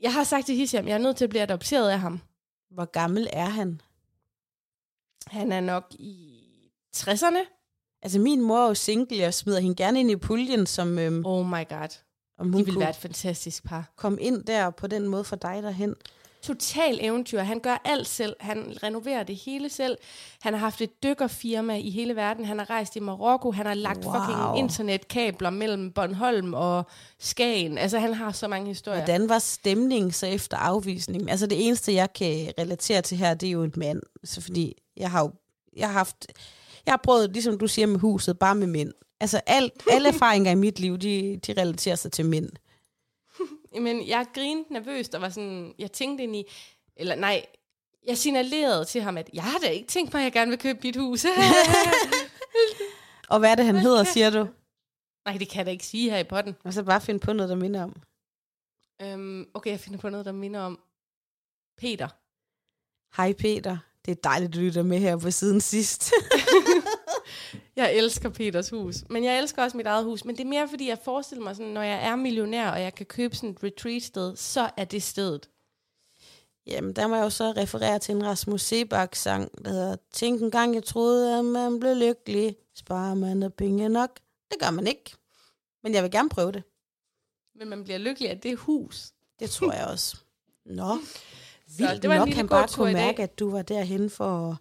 Jeg 0.00 0.12
har 0.12 0.24
sagt 0.24 0.46
til 0.46 0.54
Hisham, 0.56 0.88
jeg 0.88 0.94
er 0.94 0.98
nødt 0.98 1.16
til 1.16 1.24
at 1.24 1.30
blive 1.30 1.42
adopteret 1.42 1.90
af 1.90 1.98
ham. 2.00 2.20
Hvor 2.70 2.84
gammel 2.84 3.28
er 3.32 3.48
han? 3.48 3.80
Han 5.26 5.52
er 5.52 5.60
nok 5.60 5.84
i 5.98 6.36
60'erne. 6.96 7.56
Altså, 8.02 8.18
min 8.18 8.40
mor 8.40 8.58
er 8.64 8.68
jo 8.68 8.74
single, 8.74 9.16
jeg 9.18 9.34
smider 9.34 9.60
hende 9.60 9.76
gerne 9.76 10.00
ind 10.00 10.10
i 10.10 10.16
puljen, 10.16 10.66
som 10.66 10.98
øhm, 10.98 11.26
Oh 11.26 11.46
my 11.46 11.68
god. 11.68 11.88
om 12.38 12.46
De 12.46 12.52
hun 12.52 12.66
vil 12.66 12.74
kunne 12.74 12.80
være 12.80 12.90
et 12.90 12.96
fantastisk 12.96 13.64
par. 13.64 13.92
komme 13.96 14.20
ind 14.22 14.44
der 14.44 14.70
på 14.70 14.86
den 14.86 15.08
måde 15.08 15.24
for 15.24 15.36
dig 15.36 15.62
derhen. 15.62 15.94
total 16.42 16.98
eventyr. 17.02 17.40
Han 17.40 17.60
gør 17.60 17.82
alt 17.84 18.06
selv. 18.06 18.36
Han 18.40 18.76
renoverer 18.82 19.22
det 19.22 19.36
hele 19.36 19.68
selv. 19.68 19.98
Han 20.40 20.52
har 20.52 20.60
haft 20.60 20.80
et 20.80 21.02
dykkerfirma 21.02 21.76
i 21.78 21.90
hele 21.90 22.16
verden. 22.16 22.44
Han 22.44 22.58
har 22.58 22.70
rejst 22.70 22.96
i 22.96 23.00
Marokko. 23.00 23.50
Han 23.52 23.66
har 23.66 23.74
lagt 23.74 24.04
Wow. 24.04 24.14
wow. 24.14 24.22
fucking 24.24 24.58
internetkabler 24.58 25.50
mellem 25.50 25.92
Bornholm 25.92 26.54
og 26.54 26.84
Skagen. 27.18 27.78
Altså, 27.78 27.98
han 27.98 28.14
har 28.14 28.32
så 28.32 28.48
mange 28.48 28.68
historier. 28.68 28.98
Hvordan 28.98 29.28
var 29.28 29.38
stemningen 29.38 30.12
så 30.12 30.26
efter 30.26 30.56
afvisningen? 30.56 31.28
Altså, 31.28 31.46
det 31.46 31.66
eneste, 31.66 31.94
jeg 31.94 32.12
kan 32.12 32.52
relatere 32.58 33.02
til 33.02 33.18
her, 33.18 33.34
det 33.34 33.46
er 33.46 33.50
jo 33.50 33.62
en 33.62 33.72
mand. 33.76 34.02
Så 34.24 34.40
fordi 34.40 34.74
jeg 35.00 35.10
har 35.10 35.20
jo 35.20 35.30
jeg 35.76 35.88
har 35.88 35.92
haft... 35.92 36.26
Jeg 36.86 36.92
har 36.92 37.00
prøvet, 37.04 37.32
ligesom 37.32 37.58
du 37.58 37.66
siger 37.66 37.86
med 37.86 38.00
huset, 38.00 38.38
bare 38.38 38.54
med 38.54 38.66
mænd. 38.66 38.92
Altså, 39.20 39.40
alt, 39.46 39.72
alle 39.90 40.08
erfaringer 40.14 40.50
i 40.50 40.54
mit 40.54 40.78
liv, 40.78 40.98
de, 40.98 41.40
de 41.46 41.52
relaterer 41.52 41.96
sig 41.96 42.12
til 42.12 42.26
mænd. 42.26 42.50
Men 43.84 44.08
jeg 44.08 44.26
grinede 44.34 44.72
nervøst 44.72 45.14
og 45.14 45.20
var 45.20 45.28
sådan... 45.28 45.74
Jeg 45.78 45.92
tænkte 45.92 46.24
ind 46.24 46.36
i... 46.36 46.44
Eller 46.96 47.14
nej, 47.14 47.46
jeg 48.06 48.18
signalerede 48.18 48.84
til 48.84 49.02
ham, 49.02 49.16
at 49.16 49.30
jeg 49.32 49.42
har 49.42 49.58
da 49.58 49.68
ikke 49.68 49.88
tænkt 49.88 50.12
mig, 50.12 50.20
at 50.20 50.24
jeg 50.24 50.32
gerne 50.32 50.50
vil 50.50 50.58
købe 50.58 50.78
dit 50.82 50.96
hus. 50.96 51.24
Og 53.28 53.38
hvad 53.38 53.50
er 53.50 53.54
det, 53.54 53.64
han 53.64 53.76
hedder, 53.76 54.04
siger 54.04 54.30
du? 54.30 54.46
nej, 55.24 55.36
det 55.38 55.48
kan 55.48 55.58
jeg 55.58 55.66
da 55.66 55.70
ikke 55.70 55.86
sige 55.86 56.10
her 56.10 56.18
i 56.18 56.24
potten. 56.24 56.56
Og 56.64 56.72
så 56.72 56.82
bare 56.82 57.00
finde 57.00 57.20
på 57.20 57.32
noget, 57.32 57.50
der 57.50 57.56
minder 57.56 57.82
om. 57.82 58.02
Øhm, 59.02 59.50
okay, 59.54 59.70
jeg 59.70 59.80
finder 59.80 59.98
på 59.98 60.08
noget, 60.08 60.26
der 60.26 60.32
minder 60.32 60.60
om 60.60 60.80
Peter. 61.78 62.08
Hej 63.16 63.32
Peter, 63.32 63.78
det 64.10 64.16
er 64.16 64.28
dejligt, 64.28 64.54
du 64.54 64.58
lytter 64.58 64.82
med 64.82 64.98
her 64.98 65.16
på 65.16 65.30
siden 65.30 65.60
sidst. 65.60 66.12
Jeg 67.76 67.94
elsker 67.94 68.28
Peters 68.28 68.70
hus, 68.70 68.96
men 69.10 69.24
jeg 69.24 69.38
elsker 69.38 69.62
også 69.62 69.76
mit 69.76 69.86
eget 69.86 70.04
hus. 70.04 70.24
Men 70.24 70.36
det 70.36 70.44
er 70.44 70.48
mere, 70.48 70.68
fordi 70.68 70.88
jeg 70.88 70.98
forestiller 71.04 71.44
mig, 71.44 71.56
sådan, 71.56 71.72
når 71.72 71.82
jeg 71.82 72.06
er 72.06 72.16
millionær, 72.16 72.70
og 72.70 72.80
jeg 72.80 72.94
kan 72.94 73.06
købe 73.06 73.36
sådan 73.36 73.50
et 73.50 73.64
retreat-sted, 73.64 74.36
så 74.36 74.70
er 74.76 74.84
det 74.84 75.02
stedet. 75.02 75.48
Jamen, 76.66 76.96
der 76.96 77.06
må 77.06 77.14
jeg 77.16 77.24
jo 77.24 77.30
så 77.30 77.52
referere 77.56 77.98
til 77.98 78.14
en 78.14 78.26
Rasmus 78.26 78.62
Sebak-sang, 78.62 79.64
der 79.64 79.70
hedder 79.70 79.96
Tænk 80.12 80.42
en 80.42 80.50
gang, 80.50 80.74
jeg 80.74 80.84
troede, 80.84 81.38
at 81.38 81.44
man 81.44 81.80
blev 81.80 81.96
lykkelig. 81.96 82.56
Sparer 82.74 83.14
man 83.14 83.42
af 83.42 83.54
penge 83.54 83.88
nok? 83.88 84.10
Det 84.50 84.60
gør 84.60 84.70
man 84.70 84.86
ikke. 84.86 85.14
Men 85.82 85.94
jeg 85.94 86.02
vil 86.02 86.10
gerne 86.10 86.28
prøve 86.28 86.52
det. 86.52 86.62
Men 87.54 87.68
man 87.68 87.84
bliver 87.84 87.98
lykkelig 87.98 88.30
af 88.30 88.40
det 88.40 88.56
hus. 88.56 89.12
Det 89.38 89.50
tror 89.50 89.72
jeg 89.72 89.86
også. 89.86 90.16
Nå, 90.64 90.98
Så 91.70 91.86
vildt 91.88 92.02
det 92.02 92.08
var 92.08 92.14
en 92.14 92.18
nok, 92.18 92.28
lille 92.28 92.36
han 92.36 92.48
bare 92.48 92.68
kunne 92.68 92.92
mærke, 92.92 93.22
at 93.22 93.38
du 93.38 93.50
var 93.50 93.62
derhen 93.62 94.10
for... 94.10 94.60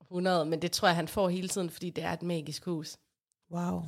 100, 0.00 0.44
men 0.44 0.62
det 0.62 0.72
tror 0.72 0.88
jeg, 0.88 0.96
han 0.96 1.08
får 1.08 1.28
hele 1.28 1.48
tiden, 1.48 1.70
fordi 1.70 1.90
det 1.90 2.04
er 2.04 2.12
et 2.12 2.22
magisk 2.22 2.64
hus. 2.64 2.96
Wow. 3.50 3.82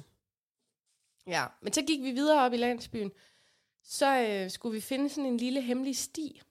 Ja, 1.27 1.47
men 1.63 1.73
så 1.73 1.83
gik 1.83 2.03
vi 2.03 2.11
videre 2.11 2.41
op 2.41 2.53
i 2.53 2.57
landsbyen. 2.57 3.11
Så 3.83 4.21
øh, 4.21 4.51
skulle 4.51 4.75
vi 4.75 4.81
finde 4.81 5.09
sådan 5.09 5.27
en 5.27 5.37
lille 5.37 5.61
hemmelig 5.61 5.97
sti, 5.97 6.43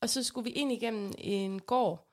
og 0.00 0.08
så 0.08 0.22
skulle 0.22 0.44
vi 0.44 0.50
ind 0.50 0.72
igennem 0.72 1.12
en 1.18 1.60
gård. 1.60 2.08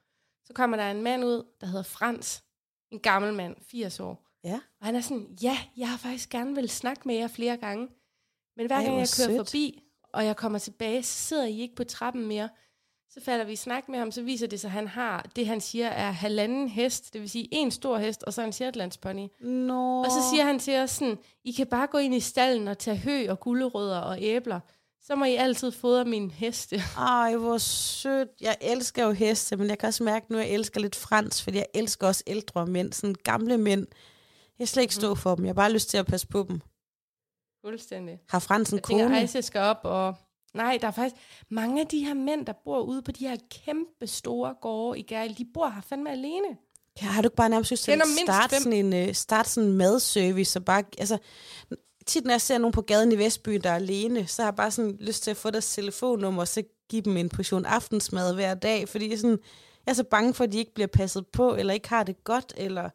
Så 0.46 0.54
kommer 0.54 0.78
der 0.78 0.92
en 0.92 1.02
mand 1.02 1.26
ud, 1.26 1.44
der 1.62 1.68
hedder 1.68 1.84
Frans. 1.84 2.44
En 2.92 3.00
gammel 3.00 3.34
mand, 3.34 3.56
80 3.62 4.00
år. 4.00 4.26
Ja. 4.44 4.60
Og 4.80 4.86
han 4.86 4.96
er 4.96 5.02
sådan, 5.02 5.38
ja, 5.42 5.58
jeg 5.78 5.90
har 5.90 5.98
faktisk 5.98 6.30
gerne 6.30 6.56
vil 6.56 6.70
snakke 6.70 7.02
med 7.06 7.16
jer 7.16 7.28
flere 7.28 7.58
gange. 7.58 7.88
Men 8.56 8.68
hver 8.68 8.76
Ej, 8.76 8.84
gang 8.84 8.98
jeg 8.98 9.08
kører 9.18 9.28
sødt. 9.28 9.38
forbi, 9.38 9.84
og 10.14 10.26
jeg 10.26 10.36
kommer 10.36 10.60
tilbage, 10.60 11.04
så 11.04 11.14
sidder 11.14 11.46
I 11.46 11.60
ikke 11.60 11.76
på 11.76 11.84
trappen 11.84 12.26
mere. 12.26 12.50
Så 13.14 13.22
falder 13.22 13.46
vi 13.46 13.52
i 13.52 13.56
snak 13.56 13.90
med 13.90 14.00
ham, 14.00 14.12
så 14.12 14.22
viser 14.22 14.48
det 14.48 14.60
sig, 14.60 14.68
at 14.68 14.72
han 14.72 14.88
har, 14.88 15.26
det 15.36 15.48
han 15.48 15.62
siger 15.62 15.88
er 15.88 16.12
halvanden 16.12 16.70
hest, 16.70 17.14
det 17.14 17.22
vil 17.22 17.30
sige 17.30 17.48
en 17.52 17.72
stor 17.72 17.98
hest, 17.98 18.24
og 18.24 18.34
så 18.34 18.42
en 18.42 18.54
Shetlandspony. 18.54 19.28
Nå. 19.40 20.04
Og 20.04 20.12
så 20.12 20.30
siger 20.32 20.46
han 20.46 20.60
til 20.60 20.78
os 20.78 20.92
sådan, 20.92 21.18
I 21.44 21.52
kan 21.52 21.68
bare 21.68 21.88
gå 21.88 21.98
ind 21.98 22.16
i 22.16 22.20
stallen 22.20 22.68
og 22.68 22.78
tage 22.78 22.98
hø 22.98 23.30
og 23.30 23.40
gulerødder 23.40 24.00
og 24.00 24.18
æbler. 24.22 24.60
Så 25.02 25.16
må 25.16 25.26
I 25.26 25.36
altid 25.36 25.72
fodre 25.72 26.06
min 26.06 26.32
heste. 26.32 26.76
Ej, 26.98 27.36
hvor 27.36 27.58
sødt. 27.58 28.30
Jeg 28.42 28.58
elsker 28.62 29.06
jo 29.06 29.12
heste, 29.12 29.58
men 29.58 29.70
jeg 29.70 29.78
kan 29.80 29.88
også 29.88 30.04
mærke 30.04 30.26
nu, 30.32 30.38
at 30.38 30.46
jeg 30.46 30.54
elsker 30.54 30.80
lidt 30.80 30.96
fransk, 30.96 31.44
fordi 31.44 31.58
jeg 31.58 31.68
elsker 31.74 32.08
også 32.08 32.24
ældre 32.28 32.66
mænd, 32.66 32.94
sådan 32.94 33.16
gamle 33.24 33.58
mænd. 33.58 33.88
Jeg 34.60 34.68
slet 34.68 34.82
ikke 34.82 34.96
stå 34.96 35.16
for 35.16 35.36
dem. 35.36 35.46
Jeg 35.46 35.50
har 35.50 35.54
bare 35.54 35.72
lyst 35.72 35.90
til 35.90 35.98
at 35.98 36.06
passe 36.06 36.28
på 36.28 36.46
dem. 36.50 36.62
Fuldstændig. 37.66 38.20
Har 38.30 38.40
Frans 38.40 38.70
en 38.70 38.76
Jeg 38.76 38.84
tænker, 38.84 39.06
kone? 39.06 39.18
Ejse 39.18 39.42
skal 39.42 39.62
op, 39.62 39.80
og 39.84 40.16
nej, 40.54 40.78
der 40.82 40.88
er 40.88 40.92
faktisk 40.92 41.16
mange 41.50 41.82
af 41.82 41.88
de 41.88 42.06
her 42.06 42.14
mænd, 42.14 42.46
der 42.46 42.54
bor 42.66 42.80
ude 42.80 43.02
på 43.02 43.12
de 43.12 43.28
her 43.28 43.38
kæmpe 43.66 44.08
store 44.08 44.54
gårde 44.62 45.00
i 45.00 45.02
Gærl, 45.02 45.38
de 45.38 45.46
bor 45.54 45.70
her 45.70 45.82
fandme 45.82 46.12
alene. 46.12 46.48
Ja, 47.02 47.08
har 47.08 47.22
du 47.22 47.26
ikke 47.26 47.36
bare 47.36 47.50
nærmest 47.50 47.72
lyst 47.72 47.84
til 47.84 47.92
at 47.92 48.02
starte 48.26 48.58
sådan 48.58 48.94
en, 48.94 49.10
uh, 49.10 49.16
starte 49.16 49.50
sådan 49.50 49.70
en 49.70 49.78
madservice, 49.78 50.60
og 50.60 50.66
bare, 50.66 50.84
altså, 50.98 51.18
tit 52.06 52.26
når 52.26 52.32
jeg 52.32 52.42
ser 52.42 52.58
nogen 52.58 52.72
på 52.72 52.82
gaden 52.82 53.12
i 53.12 53.18
Vestbyen, 53.18 53.62
der 53.62 53.70
er 53.70 53.76
alene, 53.76 54.28
så 54.28 54.42
har 54.42 54.48
jeg 54.48 54.56
bare 54.56 54.72
sådan 54.72 54.98
lyst 55.00 55.24
til 55.24 55.32
at 55.32 55.38
få 55.38 55.50
deres 55.50 55.74
telefonnummer, 55.74 56.42
og 56.42 56.48
så 56.48 56.64
give 56.90 57.02
dem 57.02 57.18
en 57.18 57.30
portion 57.30 57.66
aftensmad 57.66 58.34
hver 58.34 58.54
dag, 58.54 58.90
fordi 58.90 59.10
jeg, 59.10 59.20
sådan, 59.20 59.40
jeg 59.86 59.92
er 59.92 59.94
så 59.94 60.04
bange 60.04 60.34
for, 60.34 60.44
at 60.44 60.52
de 60.52 60.58
ikke 60.58 60.74
bliver 60.74 60.88
passet 60.88 61.28
på, 61.28 61.56
eller 61.56 61.74
ikke 61.74 61.90
har 61.90 62.04
det 62.04 62.24
godt, 62.24 62.54
eller 62.58 62.90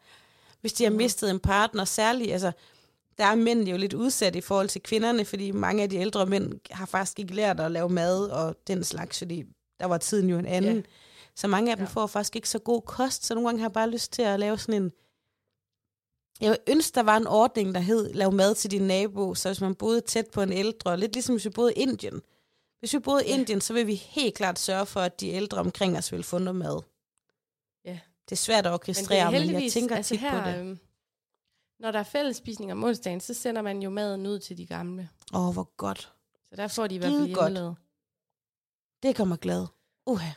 hvis 0.60 0.72
de 0.72 0.84
har 0.84 0.90
mistet 0.90 1.30
en 1.30 1.38
partner, 1.38 1.84
særligt, 1.84 2.32
altså, 2.32 2.52
der 3.18 3.24
er 3.24 3.34
mænd 3.34 3.68
jo 3.68 3.76
lidt 3.76 3.94
udsat 3.94 4.36
i 4.36 4.40
forhold 4.40 4.68
til 4.68 4.82
kvinderne, 4.82 5.24
fordi 5.24 5.50
mange 5.50 5.82
af 5.82 5.90
de 5.90 5.96
ældre 5.96 6.26
mænd 6.26 6.60
har 6.70 6.86
faktisk 6.86 7.18
ikke 7.18 7.34
lært 7.34 7.60
at 7.60 7.70
lave 7.70 7.88
mad 7.88 8.26
og 8.26 8.56
den 8.66 8.84
slags, 8.84 9.18
fordi 9.18 9.44
der 9.80 9.86
var 9.86 9.98
tiden 9.98 10.30
jo 10.30 10.38
en 10.38 10.46
anden. 10.46 10.76
Ja. 10.76 10.82
Så 11.36 11.48
mange 11.48 11.70
af 11.70 11.76
dem 11.76 11.86
ja. 11.86 11.90
får 11.90 12.06
faktisk 12.06 12.36
ikke 12.36 12.48
så 12.48 12.58
god 12.58 12.82
kost, 12.82 13.26
så 13.26 13.34
nogle 13.34 13.48
gange 13.48 13.60
har 13.60 13.68
jeg 13.68 13.72
bare 13.72 13.90
lyst 13.90 14.12
til 14.12 14.22
at 14.22 14.40
lave 14.40 14.58
sådan 14.58 14.82
en... 14.82 14.92
Jeg 16.40 16.58
ønske, 16.68 16.94
der 16.94 17.02
var 17.02 17.16
en 17.16 17.26
ordning, 17.26 17.74
der 17.74 17.80
hed, 17.80 18.12
lav 18.12 18.32
mad 18.32 18.54
til 18.54 18.70
din 18.70 18.82
nabo, 18.82 19.34
så 19.34 19.48
hvis 19.48 19.60
man 19.60 19.74
boede 19.74 20.00
tæt 20.00 20.26
på 20.32 20.42
en 20.42 20.52
ældre, 20.52 20.96
lidt 20.96 21.12
ligesom 21.12 21.34
hvis 21.34 21.44
vi 21.44 21.50
boede 21.50 21.72
i 21.74 21.80
Indien. 21.80 22.20
Hvis 22.78 22.94
vi 22.94 22.98
boede 22.98 23.26
i 23.26 23.28
ja. 23.28 23.34
Indien, 23.34 23.60
så 23.60 23.72
vil 23.72 23.86
vi 23.86 23.94
helt 23.94 24.34
klart 24.34 24.58
sørge 24.58 24.86
for, 24.86 25.00
at 25.00 25.20
de 25.20 25.28
ældre 25.28 25.58
omkring 25.58 25.98
os 25.98 26.12
vil 26.12 26.22
få 26.22 26.38
noget 26.38 26.56
mad. 26.56 26.82
Ja. 27.84 27.98
Det 28.24 28.32
er 28.32 28.36
svært 28.36 28.66
at 28.66 28.72
orkestrere, 28.72 29.32
men, 29.32 29.46
men 29.52 29.62
jeg 29.62 29.72
tænker 29.72 29.96
altså 29.96 30.14
tit 30.14 30.20
her, 30.20 30.42
på 30.42 30.50
det. 30.50 30.78
Når 31.78 31.90
der 31.90 31.98
er 31.98 32.02
fællesspisning 32.02 32.72
om 32.72 32.84
onsdagen, 32.84 33.20
så 33.20 33.34
sender 33.34 33.62
man 33.62 33.82
jo 33.82 33.90
maden 33.90 34.26
ud 34.26 34.38
til 34.38 34.58
de 34.58 34.66
gamle. 34.66 35.08
Åh, 35.34 35.48
oh, 35.48 35.52
hvor 35.52 35.70
godt. 35.76 36.12
Så 36.50 36.56
der 36.56 36.68
får 36.68 36.86
de 36.86 36.94
i 36.94 36.98
hvert 36.98 37.10
fald 37.10 37.26
hjemmelavet. 37.26 37.76
Det 39.02 39.16
kommer 39.16 39.36
glad. 39.36 39.66
Uha. 40.06 40.30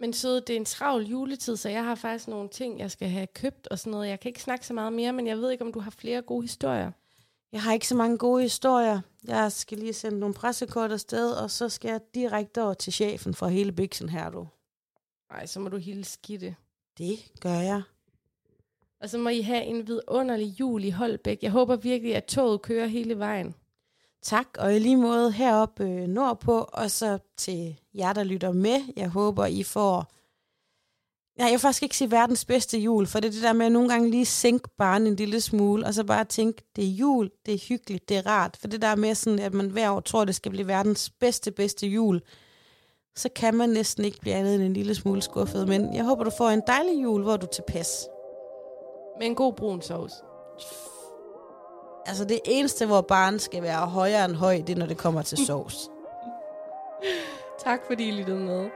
Men 0.00 0.12
så 0.12 0.40
det 0.40 0.50
er 0.50 0.56
en 0.56 0.64
travl 0.64 1.02
juletid, 1.06 1.56
så 1.56 1.68
jeg 1.68 1.84
har 1.84 1.94
faktisk 1.94 2.28
nogle 2.28 2.48
ting, 2.48 2.78
jeg 2.78 2.90
skal 2.90 3.08
have 3.08 3.26
købt 3.26 3.66
og 3.66 3.78
sådan 3.78 3.90
noget. 3.90 4.08
Jeg 4.08 4.20
kan 4.20 4.28
ikke 4.28 4.42
snakke 4.42 4.66
så 4.66 4.74
meget 4.74 4.92
mere, 4.92 5.12
men 5.12 5.26
jeg 5.26 5.36
ved 5.38 5.50
ikke, 5.50 5.64
om 5.64 5.72
du 5.72 5.80
har 5.80 5.90
flere 5.90 6.22
gode 6.22 6.42
historier. 6.42 6.92
Jeg 7.52 7.62
har 7.62 7.72
ikke 7.72 7.88
så 7.88 7.94
mange 7.94 8.18
gode 8.18 8.42
historier. 8.42 9.00
Jeg 9.24 9.52
skal 9.52 9.78
lige 9.78 9.92
sende 9.92 10.18
nogle 10.18 10.34
pressekort 10.34 10.92
afsted, 10.92 11.32
og 11.32 11.50
så 11.50 11.68
skal 11.68 11.88
jeg 11.90 12.00
direkte 12.14 12.62
over 12.62 12.74
til 12.74 12.92
chefen 12.92 13.34
for 13.34 13.48
hele 13.48 13.72
biksen 13.72 14.08
her, 14.08 14.30
du. 14.30 14.48
Nej, 15.30 15.46
så 15.46 15.60
må 15.60 15.68
du 15.68 15.76
hilse 15.76 16.18
Gitte. 16.22 16.56
Det 16.98 17.32
gør 17.40 17.58
jeg. 17.58 17.82
Og 19.00 19.10
så 19.10 19.18
må 19.18 19.28
I 19.28 19.40
have 19.40 19.64
en 19.64 19.86
vidunderlig 19.86 20.60
jul 20.60 20.84
i 20.84 20.90
Holbæk. 20.90 21.38
Jeg 21.42 21.50
håber 21.50 21.76
virkelig, 21.76 22.16
at 22.16 22.24
toget 22.24 22.62
kører 22.62 22.86
hele 22.86 23.18
vejen. 23.18 23.54
Tak, 24.22 24.48
og 24.58 24.76
i 24.76 24.78
lige 24.78 24.96
måde 24.96 25.32
heroppe 25.32 25.84
øh, 25.84 26.08
nordpå, 26.08 26.58
og 26.72 26.90
så 26.90 27.18
til 27.36 27.80
jer, 27.94 28.12
der 28.12 28.24
lytter 28.24 28.52
med. 28.52 28.80
Jeg 28.96 29.08
håber, 29.08 29.46
I 29.46 29.62
får... 29.62 30.12
Ja, 31.38 31.44
jeg 31.44 31.52
vil 31.52 31.58
faktisk 31.58 31.82
ikke 31.82 31.96
sige 31.96 32.10
verdens 32.10 32.44
bedste 32.44 32.78
jul, 32.78 33.06
for 33.06 33.20
det 33.20 33.28
er 33.28 33.32
det 33.32 33.42
der 33.42 33.52
med 33.52 33.66
at 33.66 33.72
nogle 33.72 33.88
gange 33.88 34.10
lige 34.10 34.26
sænke 34.26 34.68
barnet 34.78 35.08
en 35.08 35.16
lille 35.16 35.40
smule, 35.40 35.86
og 35.86 35.94
så 35.94 36.04
bare 36.04 36.24
tænke, 36.24 36.62
det 36.76 36.84
er 36.84 36.88
jul, 36.88 37.30
det 37.46 37.54
er 37.54 37.58
hyggeligt, 37.68 38.08
det 38.08 38.16
er 38.16 38.26
rart. 38.26 38.56
For 38.60 38.68
det 38.68 38.82
der 38.82 38.96
med 38.96 39.14
sådan, 39.14 39.38
at 39.38 39.54
man 39.54 39.70
hver 39.70 39.90
år 39.90 40.00
tror, 40.00 40.24
det 40.24 40.34
skal 40.34 40.50
blive 40.50 40.66
verdens 40.66 41.10
bedste, 41.10 41.50
bedste 41.50 41.86
jul, 41.86 42.22
så 43.16 43.28
kan 43.36 43.54
man 43.54 43.68
næsten 43.68 44.04
ikke 44.04 44.20
blive 44.20 44.34
andet 44.34 44.54
end 44.54 44.62
en 44.62 44.72
lille 44.72 44.94
smule 44.94 45.22
skuffet. 45.22 45.68
Men 45.68 45.94
jeg 45.94 46.04
håber, 46.04 46.24
du 46.24 46.30
får 46.38 46.48
en 46.48 46.62
dejlig 46.66 47.02
jul, 47.02 47.22
hvor 47.22 47.36
du 47.36 47.46
er 47.46 47.50
tilpas. 47.50 48.08
Med 49.18 49.26
en 49.26 49.34
god 49.34 49.52
brun 49.52 49.82
sovs. 49.82 50.12
Altså 52.06 52.24
det 52.24 52.40
eneste, 52.44 52.86
hvor 52.86 53.00
barn 53.00 53.38
skal 53.38 53.62
være 53.62 53.86
højere 53.86 54.24
end 54.24 54.34
høj, 54.34 54.62
det 54.66 54.70
er, 54.70 54.76
når 54.76 54.86
det 54.86 54.98
kommer 54.98 55.22
til 55.22 55.46
sovs. 55.46 55.90
tak 57.64 57.80
fordi 57.86 58.08
I 58.08 58.10
lyttede 58.10 58.38
med. 58.38 58.70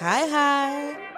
Hej 0.00 0.20
hej. 0.30 1.11